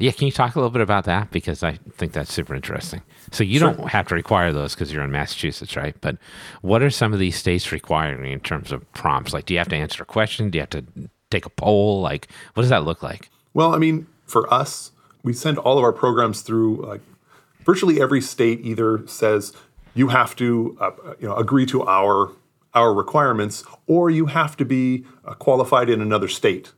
Yeah, 0.00 0.12
can 0.12 0.26
you 0.26 0.32
talk 0.32 0.56
a 0.56 0.58
little 0.58 0.70
bit 0.70 0.82
about 0.82 1.04
that 1.04 1.30
because 1.30 1.62
I 1.62 1.78
think 1.96 2.12
that's 2.12 2.32
super 2.32 2.54
interesting. 2.54 3.02
So 3.30 3.44
you 3.44 3.58
Sure. 3.58 3.72
don't 3.72 3.88
have 3.90 4.08
to 4.08 4.14
require 4.14 4.52
those 4.52 4.74
because 4.74 4.92
you're 4.92 5.04
in 5.04 5.10
Massachusetts, 5.12 5.76
right? 5.76 5.94
But 6.00 6.16
what 6.62 6.82
are 6.82 6.90
some 6.90 7.12
of 7.12 7.18
these 7.18 7.36
states 7.36 7.70
requiring 7.70 8.32
in 8.32 8.40
terms 8.40 8.72
of 8.72 8.90
prompts? 8.94 9.32
Like, 9.32 9.44
do 9.46 9.54
you 9.54 9.58
have 9.58 9.68
to 9.68 9.76
answer 9.76 10.02
a 10.02 10.06
question? 10.06 10.50
Do 10.50 10.56
you 10.58 10.62
have 10.62 10.70
to 10.70 10.84
take 11.30 11.46
a 11.46 11.50
poll? 11.50 12.00
Like, 12.00 12.28
what 12.54 12.62
does 12.62 12.70
that 12.70 12.84
look 12.84 13.02
like? 13.02 13.30
well 13.52 13.74
i 13.74 13.78
mean 13.78 14.06
for 14.26 14.52
us 14.54 14.92
we 15.24 15.32
send 15.32 15.58
all 15.58 15.76
of 15.76 15.82
our 15.82 15.92
programs 15.92 16.40
through 16.42 16.76
like 16.86 17.00
virtually 17.64 18.00
every 18.00 18.20
state 18.20 18.60
either 18.62 19.04
says 19.08 19.52
you 19.92 20.06
have 20.08 20.36
to 20.36 20.76
uh, 20.80 20.90
you 21.18 21.26
know 21.26 21.34
agree 21.34 21.66
to 21.66 21.82
our 21.84 22.30
our 22.74 22.94
requirements 22.94 23.64
or 23.88 24.08
you 24.08 24.26
have 24.26 24.56
to 24.56 24.64
be 24.64 25.04
uh, 25.24 25.34
qualified 25.34 25.90
in 25.90 26.00
another 26.00 26.28
state 26.28 26.72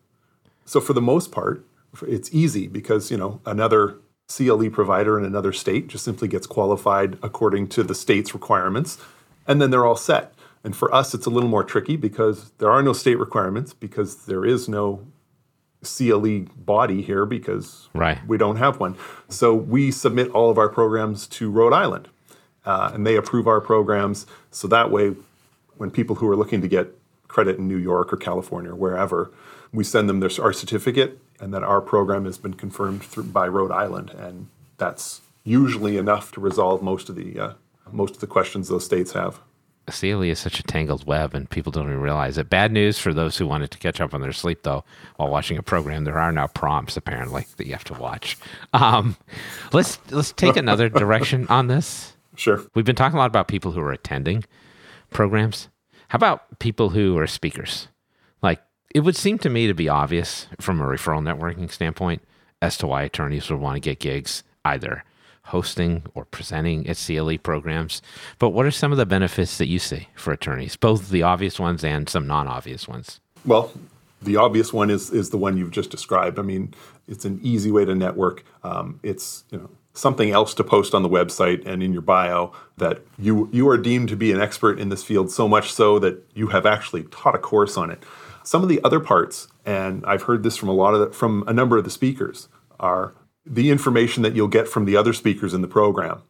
So 0.64 0.80
for 0.80 0.94
the 0.94 1.02
most 1.02 1.30
part, 1.30 1.62
it's 2.06 2.32
easy 2.32 2.66
because 2.68 3.10
you 3.10 3.16
know 3.16 3.40
another 3.46 3.98
CLE 4.28 4.70
provider 4.70 5.18
in 5.18 5.24
another 5.24 5.52
state 5.52 5.88
just 5.88 6.04
simply 6.04 6.28
gets 6.28 6.46
qualified 6.46 7.18
according 7.22 7.68
to 7.68 7.82
the 7.82 7.94
state's 7.94 8.32
requirements, 8.32 8.98
and 9.46 9.60
then 9.60 9.70
they're 9.70 9.84
all 9.86 9.96
set. 9.96 10.34
And 10.64 10.76
for 10.76 10.94
us, 10.94 11.12
it's 11.12 11.26
a 11.26 11.30
little 11.30 11.48
more 11.50 11.64
tricky 11.64 11.96
because 11.96 12.52
there 12.58 12.70
are 12.70 12.82
no 12.82 12.92
state 12.92 13.16
requirements 13.18 13.74
because 13.74 14.26
there 14.26 14.44
is 14.44 14.68
no 14.68 15.04
CLE 15.82 16.46
body 16.56 17.02
here 17.02 17.26
because 17.26 17.88
Right. 17.92 18.18
we 18.28 18.38
don't 18.38 18.56
have 18.56 18.78
one. 18.78 18.96
So 19.28 19.52
we 19.54 19.90
submit 19.90 20.30
all 20.30 20.50
of 20.50 20.58
our 20.58 20.68
programs 20.68 21.26
to 21.28 21.50
Rhode 21.50 21.72
Island, 21.72 22.08
uh, 22.64 22.92
and 22.94 23.04
they 23.04 23.16
approve 23.16 23.48
our 23.48 23.60
programs. 23.60 24.24
So 24.52 24.68
that 24.68 24.92
way, 24.92 25.16
when 25.76 25.90
people 25.90 26.16
who 26.16 26.28
are 26.28 26.36
looking 26.36 26.60
to 26.62 26.68
get 26.68 26.96
credit 27.26 27.58
in 27.58 27.66
New 27.66 27.76
York 27.78 28.12
or 28.12 28.16
California 28.16 28.70
or 28.70 28.76
wherever, 28.76 29.32
we 29.72 29.82
send 29.82 30.08
them 30.08 30.20
their, 30.20 30.30
our 30.40 30.52
certificate, 30.52 31.18
and 31.42 31.52
that 31.52 31.64
our 31.64 31.80
program 31.80 32.24
has 32.24 32.38
been 32.38 32.54
confirmed 32.54 33.02
through, 33.02 33.24
by 33.24 33.48
Rhode 33.48 33.72
Island, 33.72 34.10
and 34.10 34.46
that's 34.78 35.20
usually 35.42 35.96
enough 35.98 36.30
to 36.32 36.40
resolve 36.40 36.82
most 36.82 37.08
of 37.08 37.16
the 37.16 37.38
uh, 37.38 37.52
most 37.90 38.14
of 38.14 38.20
the 38.20 38.28
questions 38.28 38.68
those 38.68 38.84
states 38.84 39.12
have. 39.12 39.40
CLE 39.90 40.22
is 40.22 40.38
such 40.38 40.60
a 40.60 40.62
tangled 40.62 41.04
web, 41.04 41.34
and 41.34 41.50
people 41.50 41.72
don't 41.72 41.86
even 41.86 42.00
realize 42.00 42.38
it. 42.38 42.48
Bad 42.48 42.70
news 42.70 43.00
for 43.00 43.12
those 43.12 43.36
who 43.36 43.48
wanted 43.48 43.72
to 43.72 43.78
catch 43.78 44.00
up 44.00 44.14
on 44.14 44.20
their 44.20 44.32
sleep, 44.32 44.62
though, 44.62 44.84
while 45.16 45.28
watching 45.28 45.58
a 45.58 45.62
program. 45.62 46.04
There 46.04 46.20
are 46.20 46.30
now 46.30 46.46
prompts 46.46 46.96
apparently 46.96 47.46
that 47.56 47.66
you 47.66 47.72
have 47.72 47.84
to 47.84 47.94
watch. 47.94 48.38
Um, 48.72 49.16
let's 49.72 49.98
let's 50.12 50.32
take 50.32 50.56
another 50.56 50.88
direction 51.02 51.48
on 51.48 51.66
this. 51.66 52.16
Sure. 52.36 52.62
We've 52.74 52.84
been 52.84 52.96
talking 52.96 53.16
a 53.16 53.20
lot 53.20 53.26
about 53.26 53.48
people 53.48 53.72
who 53.72 53.80
are 53.80 53.92
attending 53.92 54.44
programs. 55.10 55.68
How 56.08 56.16
about 56.16 56.60
people 56.60 56.90
who 56.90 57.18
are 57.18 57.26
speakers? 57.26 57.88
It 58.94 59.00
would 59.00 59.16
seem 59.16 59.38
to 59.38 59.50
me 59.50 59.66
to 59.66 59.74
be 59.74 59.88
obvious 59.88 60.48
from 60.60 60.80
a 60.80 60.84
referral 60.84 61.22
networking 61.22 61.70
standpoint 61.70 62.22
as 62.60 62.76
to 62.78 62.86
why 62.86 63.02
attorneys 63.02 63.50
would 63.50 63.60
want 63.60 63.76
to 63.76 63.80
get 63.80 63.98
gigs 63.98 64.42
either 64.64 65.04
hosting 65.46 66.04
or 66.14 66.24
presenting 66.24 66.86
at 66.86 66.96
CLE 66.96 67.38
programs. 67.38 68.00
But 68.38 68.50
what 68.50 68.66
are 68.66 68.70
some 68.70 68.92
of 68.92 68.98
the 68.98 69.06
benefits 69.06 69.58
that 69.58 69.66
you 69.66 69.78
see 69.78 70.08
for 70.14 70.32
attorneys, 70.32 70.76
both 70.76 71.10
the 71.10 71.22
obvious 71.22 71.58
ones 71.58 71.82
and 71.82 72.08
some 72.08 72.26
non-obvious 72.26 72.86
ones? 72.86 73.18
Well, 73.44 73.72
the 74.20 74.36
obvious 74.36 74.72
one 74.72 74.88
is 74.88 75.10
is 75.10 75.30
the 75.30 75.36
one 75.36 75.56
you've 75.56 75.72
just 75.72 75.90
described. 75.90 76.38
I 76.38 76.42
mean, 76.42 76.74
it's 77.08 77.24
an 77.24 77.40
easy 77.42 77.72
way 77.72 77.84
to 77.84 77.94
network. 77.94 78.44
Um, 78.62 79.00
it's 79.02 79.44
you 79.50 79.58
know 79.58 79.70
something 79.94 80.30
else 80.30 80.54
to 80.54 80.64
post 80.64 80.94
on 80.94 81.02
the 81.02 81.08
website 81.08 81.66
and 81.66 81.82
in 81.82 81.92
your 81.92 82.02
bio 82.02 82.52
that 82.76 83.00
you 83.18 83.48
you 83.52 83.68
are 83.68 83.78
deemed 83.78 84.08
to 84.10 84.16
be 84.16 84.30
an 84.32 84.40
expert 84.40 84.78
in 84.78 84.90
this 84.90 85.02
field 85.02 85.30
so 85.30 85.48
much 85.48 85.72
so 85.72 85.98
that 85.98 86.22
you 86.34 86.48
have 86.48 86.66
actually 86.66 87.02
taught 87.04 87.34
a 87.34 87.38
course 87.38 87.76
on 87.76 87.90
it. 87.90 88.02
Some 88.44 88.62
of 88.62 88.68
the 88.68 88.80
other 88.82 89.00
parts, 89.00 89.48
and 89.64 90.04
I've 90.06 90.22
heard 90.22 90.42
this 90.42 90.56
from 90.56 90.68
a 90.68 90.72
lot 90.72 90.94
of 90.94 91.00
the, 91.00 91.10
from 91.10 91.44
a 91.46 91.52
number 91.52 91.76
of 91.76 91.84
the 91.84 91.90
speakers, 91.90 92.48
are 92.80 93.14
the 93.46 93.70
information 93.70 94.22
that 94.22 94.34
you'll 94.34 94.48
get 94.48 94.68
from 94.68 94.84
the 94.84 94.96
other 94.96 95.12
speakers 95.12 95.54
in 95.54 95.62
the 95.62 95.68
program. 95.68 96.22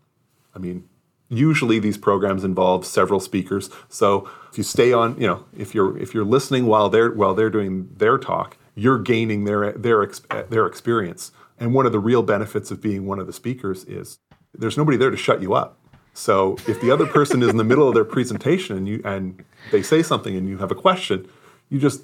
I 0.55 0.59
mean, 0.59 0.89
usually 1.29 1.79
these 1.79 1.97
programs 1.97 2.45
involve 2.45 2.85
several 2.85 3.21
speakers, 3.21 3.71
so 3.89 4.29
if 4.51 4.59
you 4.59 4.65
stay 4.65 4.93
on, 4.93 5.19
you 5.19 5.27
know, 5.27 5.45
if 5.57 5.75
you're 5.75 5.97
if 5.99 6.13
you're 6.13 6.25
listening 6.25 6.67
while 6.67 6.91
they're 6.91 7.11
while 7.11 7.35
they're 7.35 7.51
doing 7.51 7.89
their 7.97 8.19
talk, 8.19 8.59
you're 8.75 8.99
gaining 8.99 9.45
their 9.45 9.73
their 9.73 10.07
their 10.51 10.67
experience. 10.67 11.33
And 11.59 11.75
one 11.75 11.87
of 11.87 11.93
the 11.93 12.01
real 12.01 12.23
benefits 12.23 12.71
of 12.71 12.83
being 12.83 13.07
one 13.07 13.19
of 13.19 13.27
the 13.27 13.33
speakers 13.33 13.85
is 13.85 14.19
there's 14.53 14.77
nobody 14.77 14.97
there 14.97 15.11
to 15.11 15.17
shut 15.17 15.41
you 15.41 15.55
up. 15.55 15.79
So 16.15 16.57
if 16.67 16.81
the 16.81 16.91
other 16.91 17.07
person 17.07 17.43
is 17.43 17.49
in 17.49 17.57
the 17.57 17.65
middle 17.65 17.89
of 17.89 17.95
their 17.95 18.05
presentation 18.05 18.77
and 18.77 18.89
you 18.89 19.01
and 19.05 19.43
they 19.71 19.83
say 19.83 20.03
something 20.03 20.37
and 20.37 20.49
you 20.49 20.59
have 20.59 20.71
a 20.71 20.75
question, 20.75 21.29
you 21.73 21.79
just 21.79 22.03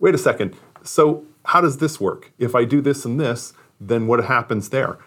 wait 0.00 0.12
a 0.12 0.18
second. 0.18 0.56
So 0.82 1.24
how 1.44 1.60
does 1.60 1.78
this 1.78 2.00
work? 2.00 2.32
If 2.36 2.56
I 2.56 2.64
do 2.64 2.80
this 2.80 3.04
and 3.04 3.18
this, 3.18 3.52
then 3.80 4.08
what 4.08 4.24
happens 4.24 4.70
there? 4.70 4.98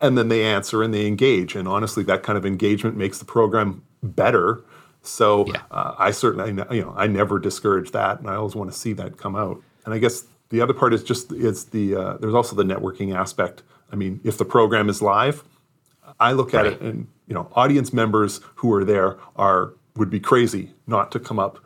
And 0.00 0.16
then 0.16 0.28
they 0.28 0.42
answer 0.44 0.82
and 0.82 0.92
they 0.94 1.06
engage. 1.06 1.54
And 1.54 1.68
honestly, 1.68 2.02
that 2.04 2.22
kind 2.22 2.38
of 2.38 2.46
engagement 2.46 2.96
makes 2.96 3.18
the 3.18 3.26
program 3.26 3.84
better. 4.02 4.64
So 5.02 5.46
yeah. 5.46 5.62
uh, 5.70 5.94
I 5.98 6.10
certainly, 6.10 6.50
you 6.74 6.82
know, 6.82 6.94
I 6.96 7.06
never 7.06 7.38
discourage 7.38 7.92
that, 7.92 8.20
and 8.20 8.30
I 8.30 8.36
always 8.36 8.54
want 8.54 8.72
to 8.72 8.76
see 8.76 8.94
that 8.94 9.18
come 9.18 9.36
out. 9.36 9.60
And 9.84 9.92
I 9.92 9.98
guess 9.98 10.24
the 10.48 10.60
other 10.60 10.72
part 10.72 10.94
is 10.94 11.04
just 11.04 11.32
it's 11.32 11.64
the 11.64 11.94
uh, 11.94 12.16
there's 12.18 12.34
also 12.34 12.56
the 12.56 12.64
networking 12.64 13.14
aspect. 13.14 13.62
I 13.92 13.96
mean, 13.96 14.20
if 14.24 14.38
the 14.38 14.44
program 14.44 14.88
is 14.88 15.02
live, 15.02 15.44
I 16.18 16.32
look 16.32 16.54
at 16.54 16.64
right. 16.64 16.72
it 16.72 16.80
and 16.80 17.08
you 17.26 17.34
know, 17.34 17.48
audience 17.52 17.92
members 17.92 18.40
who 18.56 18.72
are 18.72 18.84
there 18.84 19.18
are 19.36 19.74
would 19.96 20.08
be 20.08 20.20
crazy 20.20 20.72
not 20.86 21.12
to 21.12 21.20
come 21.20 21.38
up 21.38 21.58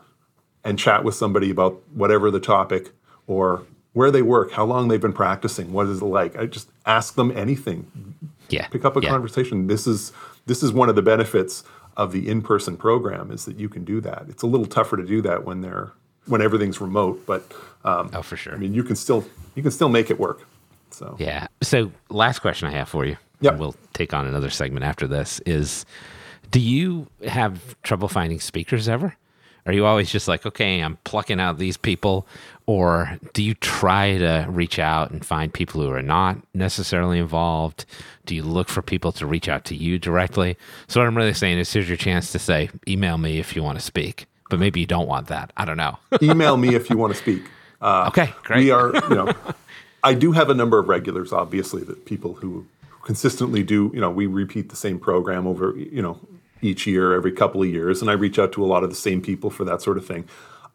and 0.66 0.78
chat 0.78 1.04
with 1.04 1.14
somebody 1.14 1.48
about 1.48 1.80
whatever 1.94 2.30
the 2.30 2.40
topic 2.40 2.90
or 3.26 3.62
where 3.92 4.10
they 4.10 4.20
work, 4.20 4.50
how 4.50 4.64
long 4.64 4.88
they've 4.88 5.00
been 5.00 5.12
practicing, 5.12 5.72
what 5.72 5.86
is 5.86 6.02
it 6.02 6.04
like. 6.04 6.36
I 6.36 6.46
just 6.46 6.68
ask 6.84 7.14
them 7.14 7.30
anything. 7.34 8.14
Yeah. 8.50 8.66
Pick 8.68 8.84
up 8.84 8.96
a 8.96 9.00
yeah. 9.00 9.08
conversation. 9.08 9.68
This 9.68 9.86
is 9.86 10.12
this 10.46 10.62
is 10.62 10.72
one 10.72 10.88
of 10.88 10.96
the 10.96 11.02
benefits 11.02 11.64
of 11.96 12.12
the 12.12 12.28
in-person 12.28 12.76
program 12.76 13.30
is 13.30 13.46
that 13.46 13.58
you 13.58 13.68
can 13.68 13.84
do 13.84 14.00
that. 14.02 14.26
It's 14.28 14.42
a 14.42 14.46
little 14.46 14.66
tougher 14.66 14.96
to 14.96 15.06
do 15.06 15.22
that 15.22 15.44
when 15.44 15.62
they're 15.62 15.92
when 16.26 16.42
everything's 16.42 16.80
remote, 16.80 17.24
but 17.24 17.50
um, 17.84 18.10
oh, 18.12 18.22
for 18.22 18.36
sure. 18.36 18.52
I 18.52 18.56
mean, 18.56 18.74
you 18.74 18.82
can 18.82 18.96
still 18.96 19.24
you 19.54 19.62
can 19.62 19.70
still 19.70 19.88
make 19.88 20.10
it 20.10 20.18
work. 20.18 20.42
So 20.90 21.16
yeah. 21.18 21.46
So 21.62 21.92
last 22.10 22.40
question 22.40 22.68
I 22.68 22.72
have 22.72 22.88
for 22.88 23.06
you. 23.06 23.16
Yeah. 23.40 23.52
We'll 23.52 23.76
take 23.94 24.12
on 24.12 24.26
another 24.26 24.50
segment 24.50 24.84
after 24.84 25.06
this. 25.06 25.40
Is 25.46 25.86
do 26.50 26.60
you 26.60 27.06
have 27.26 27.80
trouble 27.82 28.08
finding 28.08 28.40
speakers 28.40 28.88
ever? 28.88 29.16
Are 29.66 29.72
you 29.72 29.84
always 29.84 30.10
just 30.10 30.28
like, 30.28 30.46
okay, 30.46 30.80
I'm 30.80 30.96
plucking 31.04 31.40
out 31.40 31.58
these 31.58 31.76
people? 31.76 32.26
Or 32.66 33.18
do 33.32 33.42
you 33.42 33.54
try 33.54 34.16
to 34.18 34.46
reach 34.48 34.78
out 34.78 35.10
and 35.10 35.24
find 35.24 35.52
people 35.52 35.82
who 35.82 35.90
are 35.90 36.02
not 36.02 36.38
necessarily 36.54 37.18
involved? 37.18 37.84
Do 38.26 38.34
you 38.34 38.42
look 38.42 38.68
for 38.68 38.82
people 38.82 39.12
to 39.12 39.26
reach 39.26 39.48
out 39.48 39.64
to 39.66 39.76
you 39.76 39.98
directly? 39.98 40.56
So, 40.88 41.00
what 41.00 41.06
I'm 41.06 41.16
really 41.16 41.34
saying 41.34 41.58
is 41.58 41.72
here's 41.72 41.88
your 41.88 41.96
chance 41.96 42.32
to 42.32 42.38
say, 42.38 42.70
email 42.88 43.18
me 43.18 43.38
if 43.38 43.54
you 43.54 43.62
want 43.62 43.78
to 43.78 43.84
speak, 43.84 44.26
but 44.50 44.58
maybe 44.58 44.80
you 44.80 44.86
don't 44.86 45.06
want 45.06 45.28
that. 45.28 45.52
I 45.56 45.64
don't 45.64 45.76
know. 45.76 45.98
email 46.22 46.56
me 46.56 46.74
if 46.74 46.90
you 46.90 46.96
want 46.96 47.12
to 47.12 47.18
speak. 47.18 47.42
Uh, 47.80 48.06
okay, 48.08 48.32
great. 48.42 48.64
We 48.64 48.70
are, 48.70 48.94
you 48.94 49.14
know, 49.14 49.32
I 50.02 50.14
do 50.14 50.32
have 50.32 50.50
a 50.50 50.54
number 50.54 50.78
of 50.78 50.88
regulars, 50.88 51.32
obviously, 51.32 51.82
that 51.84 52.04
people 52.04 52.34
who 52.34 52.66
consistently 53.02 53.62
do, 53.62 53.90
you 53.94 54.00
know, 54.00 54.10
we 54.10 54.26
repeat 54.26 54.70
the 54.70 54.76
same 54.76 54.98
program 54.98 55.46
over, 55.46 55.76
you 55.76 56.02
know, 56.02 56.18
each 56.62 56.86
year, 56.86 57.12
every 57.12 57.32
couple 57.32 57.62
of 57.62 57.68
years, 57.68 58.00
and 58.00 58.10
I 58.10 58.14
reach 58.14 58.38
out 58.38 58.52
to 58.52 58.64
a 58.64 58.66
lot 58.66 58.82
of 58.82 58.90
the 58.90 58.96
same 58.96 59.20
people 59.20 59.50
for 59.50 59.64
that 59.64 59.82
sort 59.82 59.98
of 59.98 60.06
thing. 60.06 60.28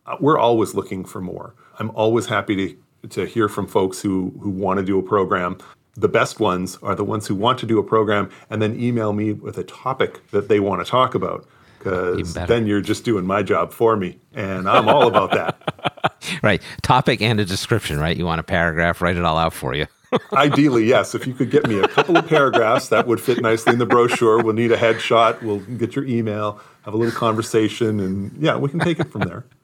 Uh, 0.06 0.17
we're 0.20 0.39
always 0.39 0.74
looking 0.74 1.06
for 1.06 1.22
more. 1.22 1.54
I'm 1.80 1.91
always 1.91 2.28
happy 2.28 2.56
to 2.56 2.78
to 3.10 3.26
hear 3.26 3.50
from 3.50 3.67
folks 3.67 4.02
who 4.02 4.34
who 4.41 4.50
want 4.50 4.80
to 4.80 4.86
do 4.86 5.00
a 5.00 5.04
program. 5.04 5.58
The 5.96 6.08
best 6.08 6.39
ones 6.39 6.78
are 6.82 6.96
the 6.96 7.04
ones 7.04 7.28
who 7.28 7.36
want 7.36 7.60
to 7.60 7.65
do 7.65 7.78
a 7.78 7.84
program 7.84 8.30
and 8.50 8.62
then 8.62 8.80
email 8.80 9.12
me 9.12 9.34
with 9.34 9.58
a 9.58 9.63
topic 9.63 10.26
that 10.32 10.48
they 10.48 10.60
want 10.60 10.84
to 10.84 10.89
talk 10.89 11.15
about 11.15 11.46
because 11.84 12.34
then 12.34 12.67
you're 12.67 12.82
just 12.82 13.04
doing 13.04 13.26
my 13.26 13.41
job 13.41 13.72
for 13.72 13.96
me 13.98 14.20
and 14.34 14.70
i'm 14.70 14.88
all 14.88 15.08
about 15.08 15.32
that 15.32 16.13
right 16.44 16.62
topic 16.82 17.22
and 17.22 17.39
a 17.39 17.46
description 17.46 18.00
right 18.00 18.17
you 18.17 18.26
want 18.26 18.39
a 18.39 18.44
paragraph 18.44 19.02
write 19.02 19.17
it 19.17 19.24
all 19.24 19.38
out 19.38 19.54
for 19.54 19.74
you 19.74 19.88
Ideally, 20.34 20.86
yes. 20.86 21.15
If 21.15 21.26
you 21.26 21.34
could 21.34 21.50
get 21.52 21.67
me 21.67 21.80
a 21.80 21.88
couple 21.88 22.17
of 22.17 22.28
paragraphs, 22.28 22.89
that 22.89 23.08
would 23.08 23.21
fit 23.21 23.41
nicely 23.41 23.74
in 23.74 23.80
the 23.80 23.86
brochure. 23.86 24.43
We'll 24.43 24.54
need 24.54 24.71
a 24.71 24.78
headshot. 24.78 25.41
We'll 25.41 25.60
get 25.60 25.95
your 25.95 26.06
email, 26.06 26.60
have 26.84 26.93
a 26.93 26.97
little 26.97 27.17
conversation, 27.17 28.00
and 28.00 28.32
yeah, 28.38 28.58
we 28.58 28.69
can 28.69 28.80
take 28.80 29.00
it 29.00 29.12
from 29.12 29.21
there. 29.21 29.45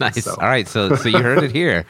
Nice. 0.00 0.24
So. 0.24 0.32
All 0.32 0.48
right. 0.48 0.66
So, 0.66 0.96
so 0.96 1.08
you 1.08 1.22
heard 1.22 1.44
it 1.44 1.52
here. 1.52 1.86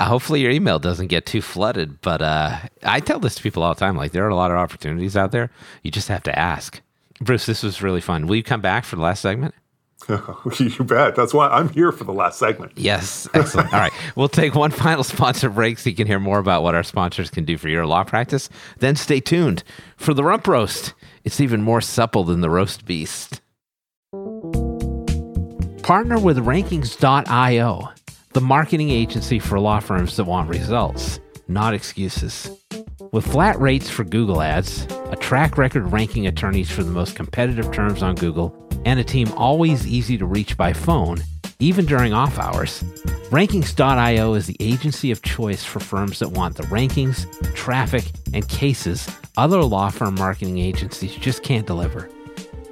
Hopefully, 0.00 0.40
your 0.40 0.50
email 0.50 0.78
doesn't 0.78 1.08
get 1.08 1.26
too 1.26 1.42
flooded. 1.42 2.00
But 2.00 2.22
uh, 2.22 2.58
I 2.82 3.00
tell 3.00 3.20
this 3.20 3.34
to 3.34 3.42
people 3.42 3.62
all 3.62 3.74
the 3.74 3.78
time. 3.78 3.94
Like, 3.94 4.12
there 4.12 4.24
are 4.24 4.30
a 4.30 4.34
lot 4.34 4.50
of 4.50 4.56
opportunities 4.56 5.18
out 5.18 5.32
there. 5.32 5.50
You 5.82 5.90
just 5.90 6.08
have 6.08 6.22
to 6.22 6.38
ask. 6.38 6.80
Bruce, 7.20 7.46
this 7.46 7.62
was 7.62 7.82
really 7.82 8.00
fun. 8.00 8.26
Will 8.26 8.36
you 8.36 8.42
come 8.42 8.62
back 8.62 8.84
for 8.84 8.96
the 8.96 9.02
last 9.02 9.20
segment? 9.20 9.54
you 10.58 10.84
bet. 10.84 11.16
That's 11.16 11.32
why 11.34 11.48
I'm 11.48 11.68
here 11.68 11.92
for 11.92 12.04
the 12.04 12.12
last 12.12 12.38
segment. 12.38 12.72
Yes. 12.76 13.28
Excellent. 13.34 13.72
All 13.72 13.80
right. 13.80 13.92
We'll 14.14 14.28
take 14.28 14.54
one 14.54 14.70
final 14.70 15.04
sponsor 15.04 15.48
break 15.48 15.78
so 15.78 15.88
you 15.88 15.96
can 15.96 16.06
hear 16.06 16.20
more 16.20 16.38
about 16.38 16.62
what 16.62 16.74
our 16.74 16.82
sponsors 16.82 17.30
can 17.30 17.44
do 17.44 17.56
for 17.56 17.68
your 17.68 17.86
law 17.86 18.04
practice. 18.04 18.50
Then 18.78 18.94
stay 18.94 19.20
tuned 19.20 19.64
for 19.96 20.12
the 20.12 20.22
rump 20.22 20.46
roast. 20.46 20.92
It's 21.24 21.40
even 21.40 21.62
more 21.62 21.80
supple 21.80 22.24
than 22.24 22.40
the 22.40 22.50
roast 22.50 22.84
beast. 22.84 23.40
Partner 25.82 26.18
with 26.18 26.38
Rankings.io, 26.38 27.88
the 28.32 28.40
marketing 28.40 28.90
agency 28.90 29.38
for 29.38 29.58
law 29.58 29.80
firms 29.80 30.16
that 30.16 30.24
want 30.24 30.48
results, 30.50 31.20
not 31.48 31.74
excuses. 31.74 32.50
With 33.12 33.26
flat 33.26 33.60
rates 33.60 33.90
for 33.90 34.04
Google 34.04 34.40
ads, 34.40 34.86
a 35.10 35.16
track 35.16 35.58
record 35.58 35.92
ranking 35.92 36.26
attorneys 36.26 36.70
for 36.70 36.82
the 36.82 36.90
most 36.90 37.14
competitive 37.14 37.70
terms 37.70 38.02
on 38.02 38.14
Google, 38.14 38.56
and 38.86 38.98
a 38.98 39.04
team 39.04 39.30
always 39.36 39.86
easy 39.86 40.16
to 40.16 40.24
reach 40.24 40.56
by 40.56 40.72
phone, 40.72 41.18
even 41.58 41.84
during 41.84 42.14
off 42.14 42.38
hours, 42.38 42.82
Rankings.io 43.28 44.32
is 44.32 44.46
the 44.46 44.56
agency 44.60 45.10
of 45.10 45.20
choice 45.20 45.62
for 45.62 45.78
firms 45.78 46.20
that 46.20 46.30
want 46.30 46.56
the 46.56 46.62
rankings, 46.64 47.26
traffic, 47.54 48.04
and 48.32 48.48
cases 48.48 49.06
other 49.36 49.62
law 49.62 49.90
firm 49.90 50.14
marketing 50.14 50.58
agencies 50.58 51.14
just 51.14 51.42
can't 51.42 51.66
deliver. 51.66 52.10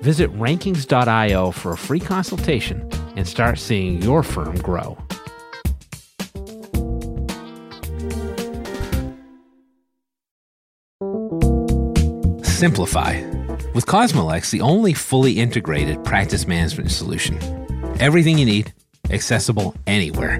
Visit 0.00 0.32
Rankings.io 0.38 1.50
for 1.50 1.72
a 1.72 1.76
free 1.76 2.00
consultation 2.00 2.88
and 3.14 3.28
start 3.28 3.58
seeing 3.58 4.00
your 4.00 4.22
firm 4.22 4.56
grow. 4.56 4.96
Simplify 12.60 13.22
with 13.72 13.86
Cosmolex, 13.86 14.50
the 14.50 14.60
only 14.60 14.92
fully 14.92 15.38
integrated 15.38 16.04
practice 16.04 16.46
management 16.46 16.90
solution. 16.90 17.38
Everything 17.98 18.36
you 18.36 18.44
need, 18.44 18.74
accessible 19.08 19.74
anywhere. 19.86 20.38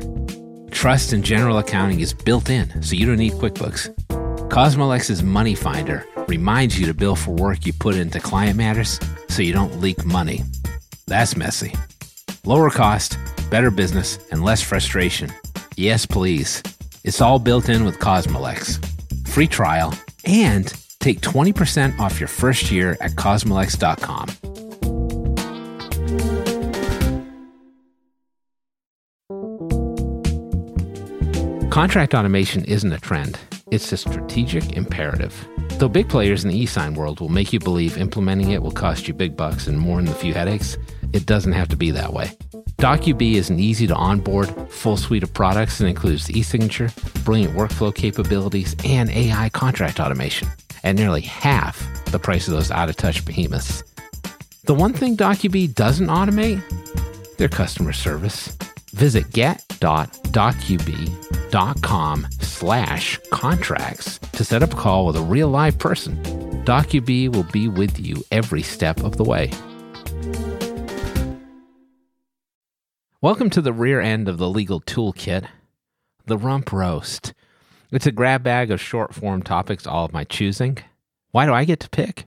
Trust 0.71 1.15
and 1.15 1.25
general 1.25 1.57
accounting 1.57 2.01
is 2.01 2.13
built 2.13 2.51
in, 2.51 2.83
so 2.83 2.95
you 2.95 3.07
don't 3.07 3.17
need 3.17 3.33
QuickBooks. 3.33 3.89
Cosmolex's 4.51 5.23
Money 5.23 5.55
Finder 5.55 6.05
reminds 6.29 6.79
you 6.79 6.85
to 6.85 6.93
bill 6.93 7.17
for 7.17 7.31
work 7.31 7.65
you 7.65 7.73
put 7.73 7.95
into 7.95 8.21
client 8.21 8.59
matters 8.59 9.01
so 9.31 9.41
you 9.41 9.55
don't 9.55 9.81
leak 9.81 10.05
money. 10.05 10.43
That's 11.07 11.39
messy. 11.39 11.75
Lower 12.45 12.69
cost, 12.69 13.17
better 13.51 13.71
business, 13.71 14.19
and 14.31 14.45
less 14.45 14.61
frustration. 14.61 15.33
Yes, 15.79 16.05
please. 16.05 16.63
It's 17.03 17.23
all 17.23 17.39
built 17.39 17.71
in 17.71 17.87
with 17.87 17.99
Cosmolex. 17.99 18.77
Free 19.27 19.47
trial 19.47 19.95
and 20.27 20.71
Take 21.01 21.23
20% 21.23 21.99
off 21.99 22.21
your 22.21 22.29
first 22.29 22.71
year 22.71 22.97
at 23.01 23.13
cosmolex.com. 23.13 24.29
Contract 31.71 32.15
automation 32.15 32.65
isn't 32.67 32.93
a 32.93 32.99
trend, 32.99 33.39
it's 33.71 33.91
a 33.93 33.97
strategic 33.97 34.77
imperative. 34.77 35.49
Though 35.79 35.89
big 35.89 36.11
players 36.11 36.45
in 36.45 36.51
the 36.51 36.59
e-sign 36.59 36.95
world 36.95 37.21
will 37.21 37.31
make 37.31 37.53
you 37.55 37.61
believe 37.61 37.97
implementing 37.97 38.51
it 38.51 38.63
will 38.63 38.71
cost 38.71 39.09
you 39.09 39.15
big 39.15 39.37
bucks 39.37 39.69
and 39.69 39.79
more 39.79 40.03
than 40.03 40.09
a 40.09 40.15
few 40.15 40.35
headaches, 40.35 40.77
it 41.15 41.25
doesn't 41.25 41.53
have 41.53 41.69
to 41.69 41.77
be 41.77 41.91
that 41.93 42.13
way. 42.13 42.33
DocuBee 42.77 43.35
is 43.35 43.49
an 43.49 43.59
easy 43.59 43.87
to 43.87 43.95
onboard 43.95 44.51
full 44.71 44.99
suite 44.99 45.23
of 45.23 45.33
products 45.33 45.79
that 45.79 45.87
includes 45.87 46.31
e-signature, 46.31 46.91
brilliant 47.25 47.57
workflow 47.57 47.95
capabilities, 47.95 48.75
and 48.85 49.09
AI 49.11 49.49
contract 49.51 50.01
automation 50.01 50.49
at 50.85 50.97
nearly 50.97 51.21
half 51.21 51.87
the 52.07 52.19
price 52.19 52.49
of 52.49 52.55
those 52.55 52.71
out-of-touch 52.71 53.25
behemoths. 53.25 53.85
The 54.65 54.75
one 54.75 54.93
thing 54.93 55.17
DocuBee 55.17 55.75
doesn't 55.75 56.09
automate? 56.09 56.63
Their 57.37 57.49
customer 57.49 57.93
service. 57.93 58.57
Visit 58.93 59.33
get.docubee.com 59.33 62.27
slash 62.41 63.19
contracts 63.31 64.19
to 64.33 64.45
set 64.45 64.63
up 64.63 64.73
a 64.73 64.77
call 64.77 65.07
with 65.07 65.17
a 65.17 65.23
real 65.23 65.49
live 65.49 65.79
person. 65.79 66.23
DocuBee 66.65 67.35
will 67.35 67.45
be 67.45 67.69
with 67.69 67.99
you 67.99 68.23
every 68.31 68.63
step 68.63 69.03
of 69.03 69.17
the 69.17 69.25
way. 69.25 69.51
Welcome 73.23 73.51
to 73.51 73.61
the 73.61 73.73
rear 73.73 74.01
end 74.01 74.29
of 74.29 74.39
the 74.39 74.49
legal 74.49 74.81
toolkit, 74.81 75.47
the 76.27 76.39
rump 76.39 76.73
roast. 76.73 77.35
It's 77.93 78.07
a 78.07 78.13
grab 78.13 78.45
bag 78.45 78.71
of 78.71 78.81
short 78.81 79.15
form 79.15 79.43
topics, 79.43 79.85
all 79.85 80.05
of 80.05 80.13
my 80.13 80.23
choosing. 80.23 80.79
Why 81.33 81.45
do 81.45 81.53
I 81.53 81.65
get 81.65 81.81
to 81.81 81.91
pick? 81.91 82.27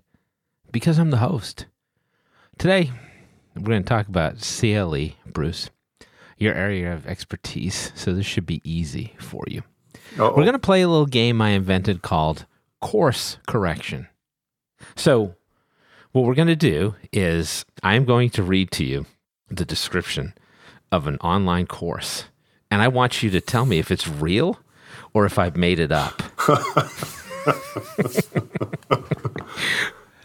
Because 0.71 0.99
I'm 0.99 1.09
the 1.09 1.17
host. 1.17 1.67
Today, 2.57 2.91
we're 3.55 3.63
going 3.63 3.83
to 3.83 3.87
talk 3.87 4.09
about 4.09 4.41
CLE, 4.41 5.11
Bruce, 5.25 5.69
your 6.37 6.53
area 6.53 6.93
of 6.93 7.07
expertise. 7.07 7.93
So 7.95 8.13
this 8.13 8.25
should 8.25 8.45
be 8.45 8.61
easy 8.69 9.15
for 9.19 9.45
you. 9.47 9.63
Uh-oh. 10.19 10.29
We're 10.35 10.43
going 10.43 10.51
to 10.51 10.59
play 10.59 10.81
a 10.81 10.89
little 10.89 11.05
game 11.05 11.41
I 11.41 11.51
invented 11.51 12.01
called 12.01 12.45
course 12.81 13.37
correction. 13.47 14.09
So, 14.95 15.35
what 16.11 16.25
we're 16.25 16.35
going 16.35 16.49
to 16.49 16.57
do 16.57 16.95
is 17.13 17.63
I'm 17.81 18.03
going 18.03 18.29
to 18.31 18.43
read 18.43 18.69
to 18.71 18.83
you 18.83 19.05
the 19.49 19.65
description 19.65 20.33
of 20.91 21.07
an 21.07 21.17
online 21.17 21.67
course, 21.67 22.25
and 22.69 22.81
I 22.81 22.89
want 22.89 23.23
you 23.23 23.29
to 23.29 23.39
tell 23.39 23.65
me 23.65 23.79
if 23.79 23.89
it's 23.89 24.07
real 24.07 24.59
or 25.13 25.25
if 25.25 25.37
I've 25.39 25.55
made 25.57 25.79
it 25.79 25.91
up. 25.91 26.21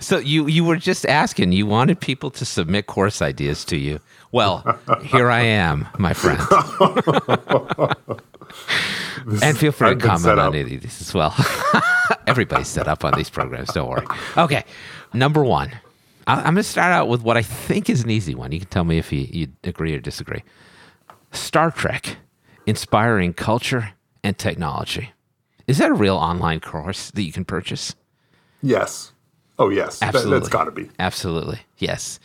so 0.01 0.19
you 0.19 0.47
you 0.47 0.65
were 0.65 0.77
just 0.77 1.07
asking, 1.07 1.53
you 1.53 1.67
wanted 1.67 2.01
people 2.01 2.31
to 2.33 2.45
submit 2.45 2.87
course 2.87 3.21
ideas 3.23 3.65
to 3.67 3.77
you. 3.77 4.01
Well, 4.33 4.79
here 5.03 5.31
I 5.31 5.41
am, 5.41 5.89
my 5.99 6.13
friend. 6.13 6.41
and 9.43 9.59
feel 9.59 9.73
free 9.73 9.91
to 9.91 9.97
comment 9.97 10.39
on 10.39 10.55
any 10.55 10.75
of 10.75 10.83
these 10.83 11.01
as 11.01 11.15
well. 11.15 11.35
Everybody's 12.27 12.69
set 12.69 12.89
up 12.89 13.05
on 13.05 13.15
these 13.15 13.31
programs. 13.31 13.73
Don't 13.73 13.89
worry. 13.89 14.07
Okay, 14.37 14.65
number 15.13 15.43
one. 15.45 15.71
I- 16.27 16.37
I'm 16.37 16.43
going 16.43 16.57
to 16.57 16.63
start 16.63 16.93
out 16.93 17.09
with 17.09 17.23
what 17.23 17.37
I 17.39 17.43
think 17.43 17.89
is 17.89 18.05
an 18.05 18.11
easy 18.11 18.35
one. 18.35 18.53
You 18.53 18.61
can 18.61 18.69
tell 18.69 18.85
me 18.85 18.99
if 18.99 19.11
you, 19.13 19.27
you 19.31 19.49
agree 19.65 19.95
or 19.95 19.99
disagree. 19.99 20.43
Star 21.33 21.71
Trek, 21.71 22.19
inspiring 22.67 23.33
culture 23.33 23.95
and 24.29 24.39
technology. 24.39 25.13
Is 25.67 25.79
that 25.79 25.91
a 25.91 25.95
real 25.95 26.17
online 26.17 26.61
course 26.61 27.11
that 27.13 27.23
you 27.23 27.33
can 27.33 27.45
purchase? 27.45 27.95
Yes. 28.63 29.13
Oh, 29.59 29.71
yes. 29.71 29.99
That, 29.99 30.15
Absolutely. 30.15 30.39
that's 30.39 30.49
got 30.51 30.65
to 30.65 30.71
be. 30.71 30.91
Absolutely. 30.99 31.61
Yes. 31.79 32.21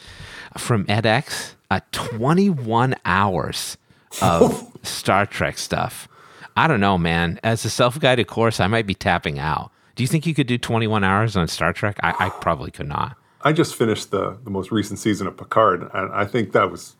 From 0.57 0.85
edX, 0.85 1.55
uh, 1.71 1.79
21 1.91 2.95
hours 3.05 3.77
of 4.21 4.71
Star 4.83 5.25
Trek 5.25 5.57
stuff. 5.57 6.07
I 6.55 6.67
don't 6.67 6.81
know, 6.81 6.97
man. 6.97 7.39
As 7.43 7.65
a 7.65 7.69
self 7.69 7.99
guided 7.99 8.27
course, 8.27 8.59
I 8.59 8.67
might 8.67 8.85
be 8.85 8.93
tapping 8.93 9.39
out. 9.39 9.71
Do 9.95 10.03
you 10.03 10.07
think 10.07 10.27
you 10.27 10.33
could 10.33 10.47
do 10.47 10.57
21 10.57 11.03
hours 11.03 11.35
on 11.35 11.47
Star 11.47 11.73
Trek? 11.73 11.97
I, 12.03 12.13
I 12.19 12.29
probably 12.29 12.69
could 12.69 12.87
not. 12.87 13.15
I 13.41 13.53
just 13.53 13.75
finished 13.75 14.11
the, 14.11 14.37
the 14.43 14.49
most 14.49 14.71
recent 14.71 14.99
season 14.99 15.27
of 15.27 15.37
Picard, 15.37 15.89
and 15.93 16.11
I 16.13 16.25
think 16.25 16.51
that 16.51 16.69
was, 16.69 16.95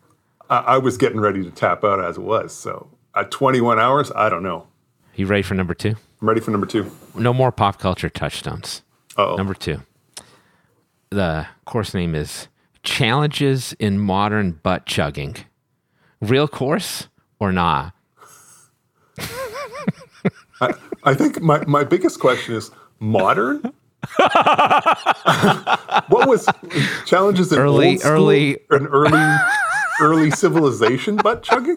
I, 0.50 0.58
I 0.58 0.78
was 0.78 0.96
getting 0.96 1.20
ready 1.20 1.42
to 1.42 1.50
tap 1.50 1.84
out 1.84 2.04
as 2.04 2.16
it 2.16 2.22
was. 2.22 2.52
So 2.54 2.88
at 3.14 3.30
21 3.30 3.78
hours, 3.78 4.10
I 4.14 4.28
don't 4.28 4.42
know. 4.42 4.66
You 5.16 5.26
ready 5.26 5.42
for 5.42 5.54
number 5.54 5.74
two? 5.74 5.94
I'm 6.20 6.28
ready 6.28 6.40
for 6.40 6.50
number 6.50 6.66
two. 6.66 6.90
No 7.14 7.32
more 7.32 7.52
pop 7.52 7.78
culture 7.78 8.08
touchstones. 8.08 8.82
Uh-oh. 9.16 9.36
Number 9.36 9.54
two. 9.54 9.80
The 11.10 11.46
course 11.64 11.94
name 11.94 12.14
is 12.14 12.48
Challenges 12.82 13.74
in 13.78 13.98
Modern 14.00 14.52
Butt 14.62 14.86
Chugging. 14.86 15.36
Real 16.20 16.48
course 16.48 17.08
or 17.38 17.52
not? 17.52 17.92
I 21.04 21.14
think 21.14 21.40
my, 21.40 21.64
my 21.66 21.84
biggest 21.84 22.18
question 22.18 22.54
is 22.54 22.70
modern? 22.98 23.60
what 26.08 26.28
was 26.28 26.46
challenges 27.06 27.52
in 27.52 27.58
Early- 27.58 27.88
old 27.90 28.00
school, 28.00 28.10
early- 28.12 28.58
an 28.70 28.86
early 28.88 29.36
early 30.00 30.30
civilization 30.30 31.16
butt 31.16 31.42
chugging? 31.42 31.76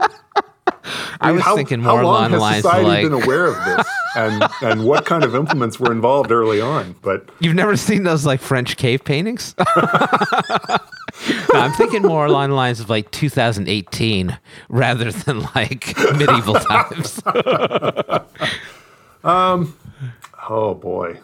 I 1.22 1.32
was 1.32 1.42
how, 1.44 1.56
thinking 1.56 1.82
how 1.82 1.92
more 1.94 2.04
long 2.04 2.32
along 2.32 2.32
the 2.32 2.36
has 2.38 2.42
lines 2.42 2.64
society 2.64 2.84
of 2.86 2.88
like 2.88 3.04
been 3.04 3.24
aware 3.24 3.46
of 3.48 3.56
this, 3.66 3.88
and 4.16 4.44
and 4.62 4.86
what 4.86 5.06
kind 5.06 5.24
of 5.24 5.36
implements 5.36 5.80
were 5.80 5.92
involved 5.92 6.32
early 6.32 6.62
on? 6.62 6.96
But 7.02 7.30
You've 7.40 7.56
never 7.56 7.76
seen 7.78 8.04
those 8.04 8.26
like 8.26 8.40
French 8.42 8.78
cave 8.78 9.04
paintings? 9.04 9.56
No, 11.52 11.62
I'm 11.62 11.72
thinking 11.72 12.04
more 12.04 12.28
along 12.28 12.50
the 12.50 12.56
lines 12.56 12.80
of 12.80 12.92
like 12.92 13.10
2018 13.10 14.38
rather 14.70 15.12
than 15.12 15.40
like 15.56 15.98
medieval 16.16 16.54
times. 16.56 17.20
um, 19.24 19.76
oh 20.48 20.76
boy, 20.76 21.20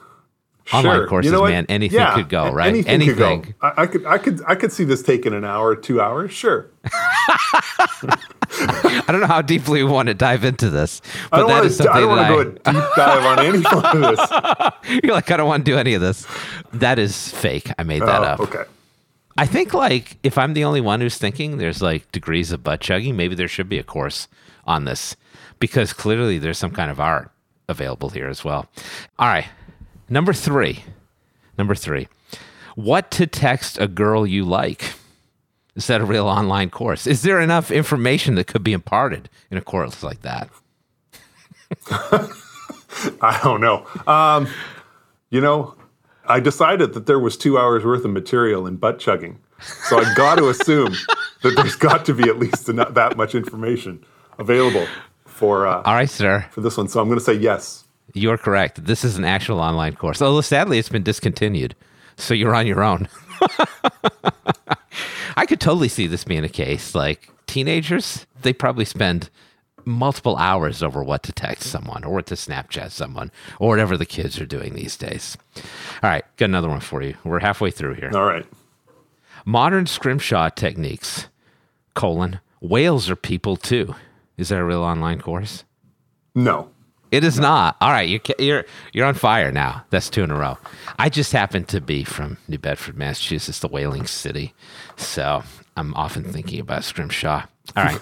Online 0.74 0.98
Sure. 0.98 1.08
courses, 1.08 1.32
You 1.32 1.38
know 1.38 1.44
man, 1.46 1.66
anything 1.70 2.00
Yeah, 2.00 2.16
could 2.16 2.28
go, 2.30 2.50
right? 2.52 2.70
Anything, 2.70 3.02
could 3.02 3.18
go. 3.18 3.44
I, 3.62 3.84
I 3.84 3.86
could, 3.88 4.06
I 4.06 4.18
could, 4.18 4.42
I 4.48 4.56
could 4.56 4.72
see 4.72 4.84
this 4.84 5.04
taking 5.04 5.34
an 5.34 5.46
hour, 5.46 5.76
two 5.76 6.02
hours. 6.02 6.32
Sure. 6.32 6.70
I 8.60 9.04
don't 9.08 9.22
know 9.22 9.28
how 9.28 9.42
deeply 9.42 9.84
we 9.84 9.90
want 9.90 10.08
to 10.08 10.14
dive 10.14 10.44
into 10.44 10.70
this, 10.70 11.02
but 11.32 11.48
that 11.48 11.66
is 11.66 11.78
something 11.78 11.96
I 11.96 12.00
don't 12.02 12.10
want 12.10 12.28
to 12.28 12.34
go 12.34 12.40
a 12.70 12.74
deep 12.74 12.96
dive 12.96 13.26
on 13.26 13.40
any 13.40 13.58
of 13.58 14.18
this. 14.92 15.02
You're 15.04 15.14
like, 15.14 15.32
I 15.32 15.38
don't 15.38 15.48
want 15.48 15.66
to 15.66 15.72
do 15.72 15.78
any 15.78 15.94
of 15.94 16.02
this. 16.02 16.28
That 16.74 17.00
is 17.00 17.30
fake. 17.30 17.72
I 17.78 17.84
made 17.84 18.02
that 18.02 18.22
Oh, 18.22 18.26
up. 18.26 18.40
okay. 18.42 18.64
I 19.38 19.46
think 19.48 19.74
like 19.74 20.18
if 20.24 20.38
I'm 20.38 20.54
the 20.54 20.64
only 20.64 20.82
one 20.82 21.02
who's 21.02 21.18
thinking 21.18 21.58
there's 21.58 21.82
like 21.82 22.12
degrees 22.12 22.52
of 22.52 22.64
butt 22.64 22.82
chugging, 22.82 23.16
maybe 23.16 23.34
there 23.34 23.48
should 23.48 23.68
be 23.70 23.80
a 23.80 23.84
course 23.84 24.28
on 24.66 24.86
this 24.86 25.16
because 25.60 25.92
clearly 25.94 26.38
there's 26.38 26.58
some 26.60 26.72
kind 26.72 26.92
of 26.92 27.00
art 27.00 27.32
available 27.68 28.10
here 28.10 28.28
as 28.28 28.44
well. 28.46 28.68
All 29.18 29.28
right. 29.28 29.48
Number 30.10 30.34
3. 30.34 30.84
Number 31.58 31.74
3. 31.74 32.08
What 32.76 33.10
to 33.12 33.26
text 33.26 33.80
a 33.80 33.88
girl 33.88 34.28
you 34.28 34.44
like. 34.46 34.94
Is 35.76 35.88
that 35.88 36.02
a 36.02 36.06
real 36.06 36.28
online 36.28 36.70
course? 36.70 37.08
Is 37.08 37.24
there 37.24 37.42
enough 37.42 37.72
information 37.72 38.36
that 38.36 38.46
could 38.46 38.64
be 38.64 38.74
imparted 38.74 39.30
in 39.50 39.58
a 39.58 39.62
course 39.62 40.04
like 40.04 40.22
that? 40.22 40.50
I 43.22 43.40
don't 43.44 43.60
know. 43.62 43.88
Um, 44.06 44.48
you 45.32 45.42
know, 45.42 45.76
I 46.28 46.40
decided 46.40 46.94
that 46.94 47.08
there 47.08 47.20
was 47.20 47.36
two 47.36 47.58
hours 47.58 47.84
worth 47.84 48.06
of 48.06 48.12
material 48.12 48.68
in 48.68 48.76
butt 48.76 49.00
chugging, 49.00 49.40
so 49.60 49.98
I've 50.00 50.16
got 50.16 50.36
to 50.38 50.50
assume 50.50 50.94
that 51.42 51.56
there's 51.56 51.76
got 51.76 52.06
to 52.06 52.14
be 52.14 52.30
at 52.30 52.38
least 52.38 52.70
enough, 52.70 52.94
that 52.94 53.18
much 53.18 53.34
information 53.34 54.06
available 54.38 54.86
for 55.26 55.66
uh, 55.66 55.82
All 55.82 55.96
right, 55.96 56.10
sir. 56.10 56.46
for 56.52 56.62
this 56.62 56.78
one. 56.78 56.88
So 56.88 57.02
I'm 57.02 57.08
going 57.08 57.18
to 57.20 57.26
say 57.26 57.34
yes. 57.34 57.84
You're 58.14 58.38
correct. 58.38 58.86
This 58.86 59.04
is 59.04 59.18
an 59.18 59.26
actual 59.26 59.60
online 59.60 59.96
course. 59.96 60.22
Although 60.22 60.42
sadly 60.42 60.78
it's 60.78 60.90
been 60.90 61.02
discontinued. 61.04 61.76
So 62.16 62.36
you're 62.36 62.54
on 62.54 62.68
your 62.68 62.84
own. 62.84 63.08
I 65.36 65.46
could 65.46 65.60
totally 65.60 65.88
see 65.88 66.08
this 66.08 66.24
being 66.24 66.44
a 66.44 66.50
case. 66.50 66.96
Like 66.96 67.30
teenagers, 67.48 68.26
they 68.42 68.54
probably 68.54 68.86
spend 68.86 69.30
multiple 69.86 70.38
hours 70.38 70.82
over 70.82 71.04
what 71.04 71.24
to 71.24 71.32
text 71.34 71.70
someone 71.70 72.04
or 72.04 72.14
what 72.14 72.26
to 72.28 72.36
Snapchat 72.36 72.92
someone 72.92 73.32
or 73.60 73.70
whatever 73.70 73.98
the 73.98 74.06
kids 74.06 74.40
are 74.40 74.46
doing 74.46 74.74
these 74.74 74.96
days. 74.96 75.38
All 76.02 76.10
right, 76.10 76.24
got 76.38 76.46
another 76.46 76.70
one 76.70 76.80
for 76.80 77.02
you. 77.02 77.16
We're 77.24 77.40
halfway 77.40 77.72
through 77.72 77.96
here. 77.96 78.12
All 78.14 78.26
right. 78.26 78.46
Modern 79.46 79.86
scrimshaw 79.86 80.50
techniques, 80.50 81.28
colon, 81.96 82.40
whales 82.62 83.10
are 83.10 83.16
people 83.16 83.58
too. 83.58 83.94
Is 84.38 84.50
that 84.50 84.60
a 84.60 84.64
real 84.64 84.84
online 84.84 85.20
course? 85.20 85.66
No. 86.34 86.70
It 87.14 87.24
is 87.24 87.40
not. 87.40 87.78
All 87.80 87.92
right, 87.92 88.10
you're 88.10 88.22
you're 88.40 88.66
you're 88.92 89.06
on 89.06 89.14
fire 89.14 89.52
now. 89.52 89.86
That's 89.92 90.10
two 90.10 90.24
in 90.24 90.32
a 90.32 90.36
row. 90.36 90.58
I 90.98 91.10
just 91.10 91.32
happen 91.32 91.64
to 91.66 91.80
be 91.80 92.04
from 92.04 92.38
New 92.48 92.58
Bedford, 92.58 92.98
Massachusetts, 92.98 93.60
the 93.60 93.68
whaling 93.68 94.08
city, 94.08 94.56
so 94.98 95.44
I'm 95.78 95.94
often 95.94 96.24
thinking 96.24 96.60
about 96.60 96.84
Scrimshaw. 96.84 97.44
All 97.78 97.84
right, 97.84 98.00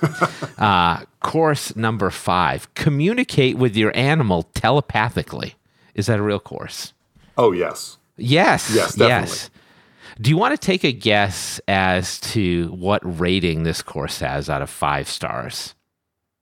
uh, 0.58 1.04
course 1.20 1.76
number 1.76 2.10
five: 2.10 2.74
communicate 2.74 3.58
with 3.58 3.76
your 3.76 3.92
animal 3.98 4.44
telepathically. 4.54 5.56
Is 5.94 6.06
that 6.06 6.18
a 6.18 6.24
real 6.24 6.40
course? 6.40 6.94
Oh 7.38 7.52
yes. 7.52 7.98
Yes. 8.16 8.72
Yes, 8.74 8.96
definitely. 8.96 9.36
Yes. 9.36 9.50
Do 10.22 10.30
you 10.30 10.38
want 10.38 10.54
to 10.54 10.66
take 10.66 10.86
a 10.86 10.94
guess 10.94 11.60
as 11.68 12.18
to 12.32 12.70
what 12.70 13.02
rating 13.04 13.64
this 13.64 13.82
course 13.82 14.20
has 14.20 14.50
out 14.50 14.62
of 14.62 14.70
five 14.70 15.10
stars? 15.10 15.76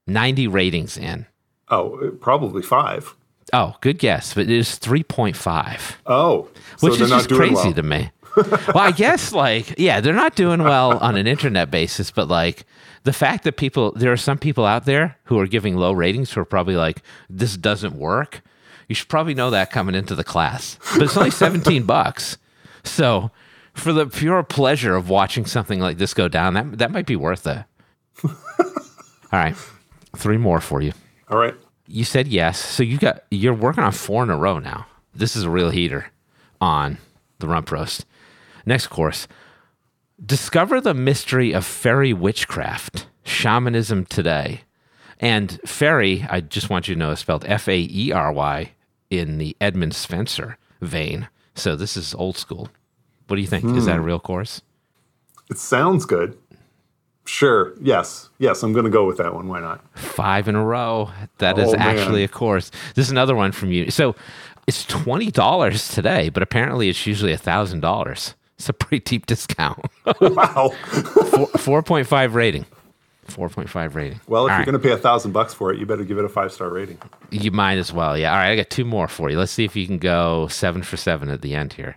Ninety 0.06 0.46
ratings 0.46 0.96
in. 0.96 1.26
Oh, 1.70 2.10
probably 2.20 2.62
five. 2.62 3.14
Oh, 3.52 3.74
good 3.80 3.98
guess, 3.98 4.34
but 4.34 4.42
it 4.42 4.50
is 4.50 4.68
3.5, 4.78 5.94
Oh, 6.06 6.48
so 6.76 6.88
which 6.90 7.00
is 7.00 7.08
just 7.08 7.28
crazy 7.30 7.54
well. 7.54 7.72
to 7.74 7.82
me. 7.82 8.10
well, 8.36 8.78
I 8.78 8.92
guess 8.92 9.32
like 9.44 9.74
yeah, 9.78 10.00
they're 10.00 10.14
not 10.14 10.36
doing 10.36 10.62
well 10.62 10.98
on 10.98 11.16
an 11.16 11.26
internet 11.26 11.70
basis, 11.70 12.10
but 12.12 12.28
like 12.28 12.64
the 13.02 13.12
fact 13.12 13.42
that 13.44 13.56
people 13.56 13.90
there 13.92 14.12
are 14.12 14.16
some 14.16 14.38
people 14.38 14.64
out 14.66 14.84
there 14.84 15.16
who 15.24 15.38
are 15.40 15.46
giving 15.48 15.76
low 15.76 15.90
ratings 15.92 16.32
who 16.32 16.40
are 16.40 16.44
probably 16.44 16.76
like 16.76 17.02
this 17.28 17.56
doesn't 17.56 17.94
work. 17.96 18.42
You 18.88 18.94
should 18.94 19.08
probably 19.08 19.34
know 19.34 19.50
that 19.50 19.70
coming 19.72 19.94
into 19.96 20.14
the 20.14 20.24
class. 20.24 20.78
But 20.94 21.02
it's 21.02 21.16
only 21.16 21.30
17 21.30 21.82
bucks. 21.86 22.38
So, 22.84 23.30
for 23.72 23.92
the 23.92 24.06
pure 24.06 24.42
pleasure 24.42 24.94
of 24.96 25.08
watching 25.08 25.44
something 25.46 25.80
like 25.80 25.98
this 25.98 26.14
go 26.14 26.28
down, 26.28 26.54
that 26.54 26.78
that 26.78 26.90
might 26.92 27.06
be 27.06 27.16
worth 27.16 27.46
it. 27.48 27.64
All 28.24 28.30
right. 29.32 29.56
Three 30.16 30.36
more 30.38 30.60
for 30.60 30.80
you. 30.82 30.92
All 31.30 31.38
right. 31.38 31.54
You 31.86 32.04
said 32.04 32.28
yes. 32.28 32.58
So 32.58 32.82
you 32.82 32.98
got 32.98 33.24
you're 33.30 33.54
working 33.54 33.84
on 33.84 33.92
four 33.92 34.22
in 34.22 34.30
a 34.30 34.36
row 34.36 34.58
now. 34.58 34.86
This 35.14 35.36
is 35.36 35.44
a 35.44 35.50
real 35.50 35.70
heater 35.70 36.10
on 36.60 36.98
the 37.38 37.48
rump 37.48 37.70
roast. 37.70 38.04
Next 38.66 38.88
course. 38.88 39.26
Discover 40.24 40.82
the 40.82 40.92
mystery 40.92 41.52
of 41.52 41.64
fairy 41.64 42.12
witchcraft, 42.12 43.06
shamanism 43.24 44.04
today. 44.04 44.62
And 45.18 45.60
fairy, 45.64 46.26
I 46.28 46.40
just 46.40 46.70
want 46.70 46.88
you 46.88 46.94
to 46.94 46.98
know, 46.98 47.10
is 47.10 47.20
spelled 47.20 47.44
F 47.46 47.68
A 47.68 47.88
E 47.90 48.12
R 48.12 48.32
Y 48.32 48.72
in 49.08 49.38
the 49.38 49.56
Edmund 49.60 49.94
Spenser 49.94 50.56
vein. 50.80 51.28
So 51.54 51.76
this 51.76 51.96
is 51.96 52.14
old 52.14 52.36
school. 52.36 52.68
What 53.26 53.36
do 53.36 53.42
you 53.42 53.48
think? 53.48 53.64
Is 53.76 53.86
that 53.86 53.96
a 53.96 54.00
hmm. 54.00 54.06
real 54.06 54.20
course? 54.20 54.62
It 55.50 55.58
sounds 55.58 56.04
good. 56.04 56.38
Sure. 57.26 57.74
Yes. 57.80 58.28
Yes. 58.38 58.62
I'm 58.62 58.72
going 58.72 58.84
to 58.86 58.90
go 58.90 59.06
with 59.06 59.18
that 59.18 59.34
one. 59.34 59.46
Why 59.48 59.60
not? 59.60 59.80
Five 59.96 60.48
in 60.48 60.54
a 60.56 60.64
row. 60.64 61.10
That 61.38 61.58
is 61.58 61.68
Oh, 61.68 61.76
man. 61.76 61.80
actually 61.98 62.24
a 62.24 62.28
course. 62.28 62.70
This 62.94 63.06
is 63.06 63.10
another 63.12 63.36
one 63.36 63.52
from 63.52 63.70
you. 63.70 63.90
So 63.90 64.16
it's 64.66 64.84
twenty 64.84 65.30
dollars 65.30 65.88
today, 65.88 66.28
but 66.28 66.42
apparently 66.42 66.88
it's 66.88 67.06
usually 67.06 67.32
a 67.32 67.36
thousand 67.38 67.80
dollars. 67.80 68.34
It's 68.58 68.68
a 68.68 68.72
pretty 68.72 69.02
deep 69.04 69.26
discount. 69.26 69.84
Wow. 70.20 70.70
Four 71.58 71.82
point 71.82 72.06
five 72.06 72.34
rating. 72.34 72.66
Four 73.24 73.48
point 73.48 73.68
five 73.70 73.94
rating. 73.94 74.20
Well, 74.26 74.46
if 74.46 74.50
All 74.50 74.56
you're 74.56 74.58
right. 74.58 74.66
going 74.66 74.80
to 74.82 74.88
pay 74.88 74.92
a 74.92 74.98
thousand 74.98 75.32
bucks 75.32 75.54
for 75.54 75.72
it, 75.72 75.78
you 75.78 75.86
better 75.86 76.04
give 76.04 76.18
it 76.18 76.24
a 76.24 76.28
five 76.28 76.52
star 76.52 76.68
rating. 76.68 76.98
You 77.30 77.52
might 77.52 77.78
as 77.78 77.92
well. 77.92 78.18
Yeah. 78.18 78.32
All 78.32 78.38
right. 78.38 78.50
I 78.50 78.56
got 78.56 78.70
two 78.70 78.84
more 78.84 79.06
for 79.08 79.30
you. 79.30 79.38
Let's 79.38 79.52
see 79.52 79.64
if 79.64 79.76
you 79.76 79.86
can 79.86 79.98
go 79.98 80.48
seven 80.48 80.82
for 80.82 80.96
seven 80.96 81.28
at 81.30 81.42
the 81.42 81.54
end 81.54 81.74
here. 81.74 81.96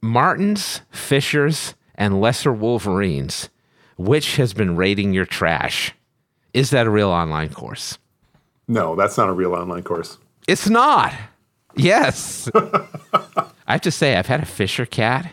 Martens, 0.00 0.82
Fishers, 0.90 1.74
and 1.96 2.20
Lesser 2.20 2.52
Wolverines. 2.52 3.48
Which 3.96 4.36
has 4.36 4.52
been 4.52 4.76
rating 4.76 5.12
your 5.12 5.26
trash? 5.26 5.92
Is 6.52 6.70
that 6.70 6.86
a 6.86 6.90
real 6.90 7.10
online 7.10 7.50
course? 7.50 7.98
No, 8.68 8.94
that's 8.96 9.16
not 9.16 9.28
a 9.28 9.32
real 9.32 9.54
online 9.54 9.82
course. 9.82 10.18
It's 10.48 10.68
not. 10.68 11.14
Yes. 11.76 12.48
I 12.54 13.72
have 13.72 13.82
to 13.82 13.90
say, 13.90 14.16
I've 14.16 14.26
had 14.26 14.42
a 14.42 14.46
Fisher 14.46 14.86
cat 14.86 15.30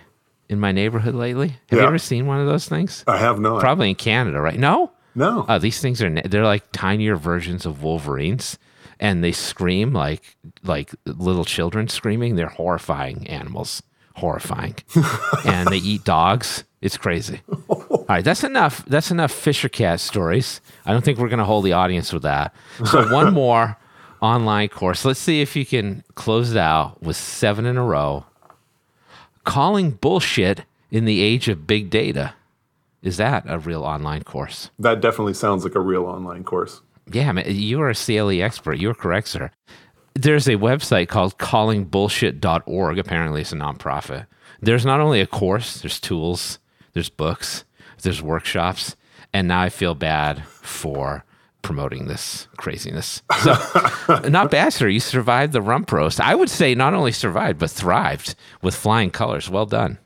in 0.50 0.60
my 0.60 0.72
neighborhood 0.72 1.16
lately. 1.16 1.56
Have 1.70 1.80
you 1.80 1.86
ever 1.86 1.98
seen 1.98 2.26
one 2.28 2.40
of 2.40 2.48
those 2.48 2.68
things? 2.68 3.04
I 3.08 3.18
have 3.18 3.40
not. 3.40 3.60
Probably 3.60 3.90
in 3.90 3.96
Canada, 3.96 4.40
right? 4.42 4.58
No. 4.58 4.92
No. 5.16 5.46
Oh, 5.48 5.60
these 5.60 5.80
things 5.80 6.02
are 6.02 6.10
they're 6.10 6.44
like 6.44 6.72
tinier 6.72 7.16
versions 7.16 7.66
of 7.66 7.84
Wolverines, 7.84 8.58
and 9.00 9.24
they 9.24 9.32
scream 9.32 9.94
like 9.94 10.36
like 10.64 10.92
little 11.06 11.46
children 11.46 11.88
screaming. 11.88 12.36
They're 12.36 12.48
horrifying 12.48 13.28
animals, 13.28 13.84
horrifying, 14.16 14.76
and 15.46 15.68
they 15.70 15.78
eat 15.78 16.04
dogs. 16.04 16.64
It's 16.84 16.98
crazy. 16.98 17.42
All 17.70 18.06
right, 18.10 18.26
that's 18.26 18.44
enough. 18.44 18.84
That's 18.86 19.10
enough 19.10 19.32
Fisher 19.32 19.70
cat 19.70 20.02
stories. 20.02 20.60
I 20.86 20.92
don't 20.92 21.02
think 21.02 21.18
we're 21.18 21.30
going 21.30 21.40
to 21.40 21.46
hold 21.46 21.64
the 21.64 21.72
audience 21.72 22.12
with 22.12 22.24
that. 22.24 22.54
So 22.86 23.08
one 23.14 23.34
more 23.34 23.78
online 24.22 24.68
course. 24.68 25.06
Let's 25.06 25.22
see 25.22 25.40
if 25.40 25.56
you 25.56 25.66
can 25.66 26.04
close 26.16 26.52
it 26.52 26.58
out 26.58 27.02
with 27.02 27.16
seven 27.16 27.66
in 27.66 27.78
a 27.78 27.84
row. 27.84 28.26
Calling 29.46 29.92
bullshit 29.92 30.66
in 30.92 31.06
the 31.06 31.22
age 31.22 31.48
of 31.48 31.66
big 31.66 31.90
data. 31.90 32.34
Is 33.02 33.16
that 33.16 33.46
a 33.48 33.60
real 33.60 33.84
online 33.84 34.24
course? 34.24 34.70
that 34.80 35.00
definitely 35.00 35.36
sounds 35.36 35.64
like 35.64 35.76
a 35.76 35.80
real 35.80 36.04
online 36.04 36.44
course. 36.44 36.82
Yeah, 37.14 37.32
man, 37.32 37.46
you 37.48 37.80
are 37.82 37.90
a 37.90 37.96
CLE 37.96 38.42
expert. 38.42 38.74
You're 38.74 38.94
correct, 38.94 39.30
sir. 39.30 39.52
There's 40.16 40.50
a 40.50 40.56
website 40.56 41.08
called 41.08 41.38
callingbullshit.org. 41.38 43.00
Apparently, 43.00 43.42
it's 43.42 43.54
a 43.54 43.56
nonprofit. 43.56 44.28
There's 44.62 44.86
not 44.86 45.00
only 45.00 45.22
a 45.22 45.28
course, 45.28 45.82
there's 45.82 46.00
tools, 46.00 46.60
there's 46.94 47.10
books, 47.10 47.66
there's 48.02 48.22
workshops, 48.22 48.96
and 49.34 49.48
now 49.48 49.62
I 49.62 49.70
feel 49.70 49.96
bad 49.96 50.46
for 50.46 51.24
promoting 51.62 52.08
this 52.08 52.48
craziness. 52.58 53.24
So, 53.42 53.56
not 54.30 54.52
bad, 54.52 54.74
sir. 54.74 54.88
You 54.88 55.00
survived 55.00 55.54
the 55.54 55.62
rump 55.62 55.92
roast. 55.92 56.20
I 56.20 56.36
would 56.36 56.50
say 56.50 56.76
not 56.76 56.94
only 56.94 57.12
survived, 57.12 57.60
but 57.60 57.72
thrived 57.72 58.36
with 58.62 58.76
flying 58.76 59.10
colors. 59.10 59.50
Well 59.50 59.66
done. 59.66 59.98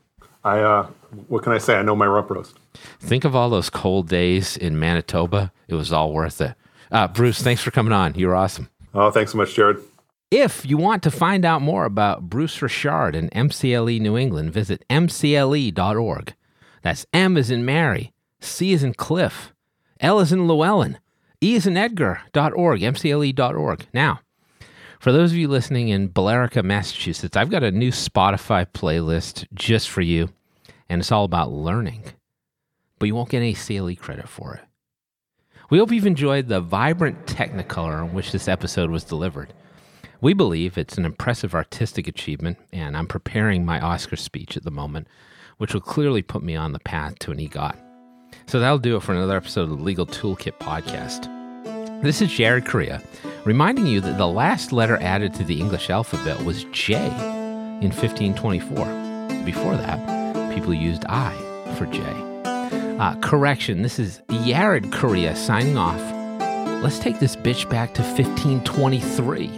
I, 0.44 0.60
uh, 0.60 0.86
what 1.26 1.42
can 1.42 1.52
I 1.52 1.58
say? 1.58 1.76
I 1.76 1.82
know 1.82 1.96
my 1.96 2.06
rump 2.06 2.30
roast. 2.30 2.56
Think 3.00 3.24
of 3.24 3.34
all 3.34 3.50
those 3.50 3.70
cold 3.70 4.08
days 4.08 4.56
in 4.56 4.78
Manitoba. 4.78 5.52
It 5.66 5.74
was 5.74 5.92
all 5.92 6.12
worth 6.12 6.40
it. 6.40 6.54
Uh, 6.90 7.08
Bruce, 7.08 7.42
thanks 7.42 7.60
for 7.60 7.70
coming 7.70 7.92
on. 7.92 8.14
You're 8.14 8.36
awesome. 8.36 8.70
Oh, 8.94 9.10
thanks 9.10 9.32
so 9.32 9.38
much, 9.38 9.54
Jared. 9.54 9.78
If 10.30 10.66
you 10.66 10.76
want 10.76 11.02
to 11.04 11.10
find 11.10 11.44
out 11.44 11.62
more 11.62 11.84
about 11.84 12.28
Bruce 12.28 12.60
Richard 12.60 13.14
and 13.16 13.30
MCLE 13.32 14.00
New 14.00 14.16
England, 14.16 14.52
visit 14.52 14.84
mcle.org. 14.88 16.34
That's 16.88 17.04
M 17.12 17.36
as 17.36 17.50
in 17.50 17.66
Mary, 17.66 18.14
C 18.40 18.72
as 18.72 18.82
in 18.82 18.94
Cliff, 18.94 19.52
L 20.00 20.20
as 20.20 20.32
in 20.32 20.48
Llewellyn, 20.48 20.98
E 21.38 21.54
as 21.54 21.66
in 21.66 21.76
Edgar.org, 21.76 22.80
mcle.org. 22.80 23.86
Now, 23.92 24.20
for 24.98 25.12
those 25.12 25.32
of 25.32 25.36
you 25.36 25.48
listening 25.48 25.90
in 25.90 26.08
Billerica, 26.08 26.64
Massachusetts, 26.64 27.36
I've 27.36 27.50
got 27.50 27.62
a 27.62 27.70
new 27.70 27.90
Spotify 27.90 28.64
playlist 28.64 29.46
just 29.52 29.90
for 29.90 30.00
you, 30.00 30.30
and 30.88 31.02
it's 31.02 31.12
all 31.12 31.24
about 31.24 31.52
learning, 31.52 32.04
but 32.98 33.04
you 33.04 33.14
won't 33.14 33.28
get 33.28 33.42
any 33.42 33.52
CLE 33.52 33.94
credit 33.96 34.26
for 34.26 34.54
it. 34.54 34.62
We 35.68 35.76
hope 35.76 35.92
you've 35.92 36.06
enjoyed 36.06 36.48
the 36.48 36.62
vibrant 36.62 37.26
technicolor 37.26 38.02
in 38.02 38.14
which 38.14 38.32
this 38.32 38.48
episode 38.48 38.88
was 38.88 39.04
delivered. 39.04 39.52
We 40.22 40.32
believe 40.32 40.78
it's 40.78 40.96
an 40.96 41.04
impressive 41.04 41.54
artistic 41.54 42.08
achievement, 42.08 42.56
and 42.72 42.96
I'm 42.96 43.06
preparing 43.06 43.66
my 43.66 43.78
Oscar 43.78 44.16
speech 44.16 44.56
at 44.56 44.64
the 44.64 44.70
moment, 44.70 45.06
which 45.58 45.74
will 45.74 45.80
clearly 45.80 46.22
put 46.22 46.42
me 46.42 46.56
on 46.56 46.72
the 46.72 46.78
path 46.80 47.18
to 47.20 47.30
an 47.30 47.38
EGOT. 47.38 47.76
So 48.46 48.58
that'll 48.58 48.78
do 48.78 48.96
it 48.96 49.02
for 49.02 49.12
another 49.12 49.36
episode 49.36 49.70
of 49.70 49.70
the 49.70 49.84
Legal 49.84 50.06
Toolkit 50.06 50.58
podcast. 50.58 51.28
This 52.02 52.22
is 52.22 52.30
Jared 52.30 52.64
Correia, 52.64 53.02
reminding 53.44 53.86
you 53.86 54.00
that 54.00 54.18
the 54.18 54.26
last 54.26 54.72
letter 54.72 54.96
added 55.02 55.34
to 55.34 55.44
the 55.44 55.60
English 55.60 55.90
alphabet 55.90 56.44
was 56.44 56.64
J 56.72 56.94
in 57.82 57.90
1524. 57.90 59.44
Before 59.44 59.76
that, 59.76 60.54
people 60.54 60.72
used 60.72 61.04
I 61.06 61.34
for 61.76 61.86
J. 61.86 62.02
Uh, 62.98 63.14
correction, 63.20 63.82
this 63.82 63.98
is 63.98 64.22
Jared 64.44 64.92
Correia 64.92 65.36
signing 65.36 65.76
off. 65.76 66.00
Let's 66.82 66.98
take 66.98 67.18
this 67.18 67.36
bitch 67.36 67.68
back 67.68 67.94
to 67.94 68.02
1523. 68.02 69.57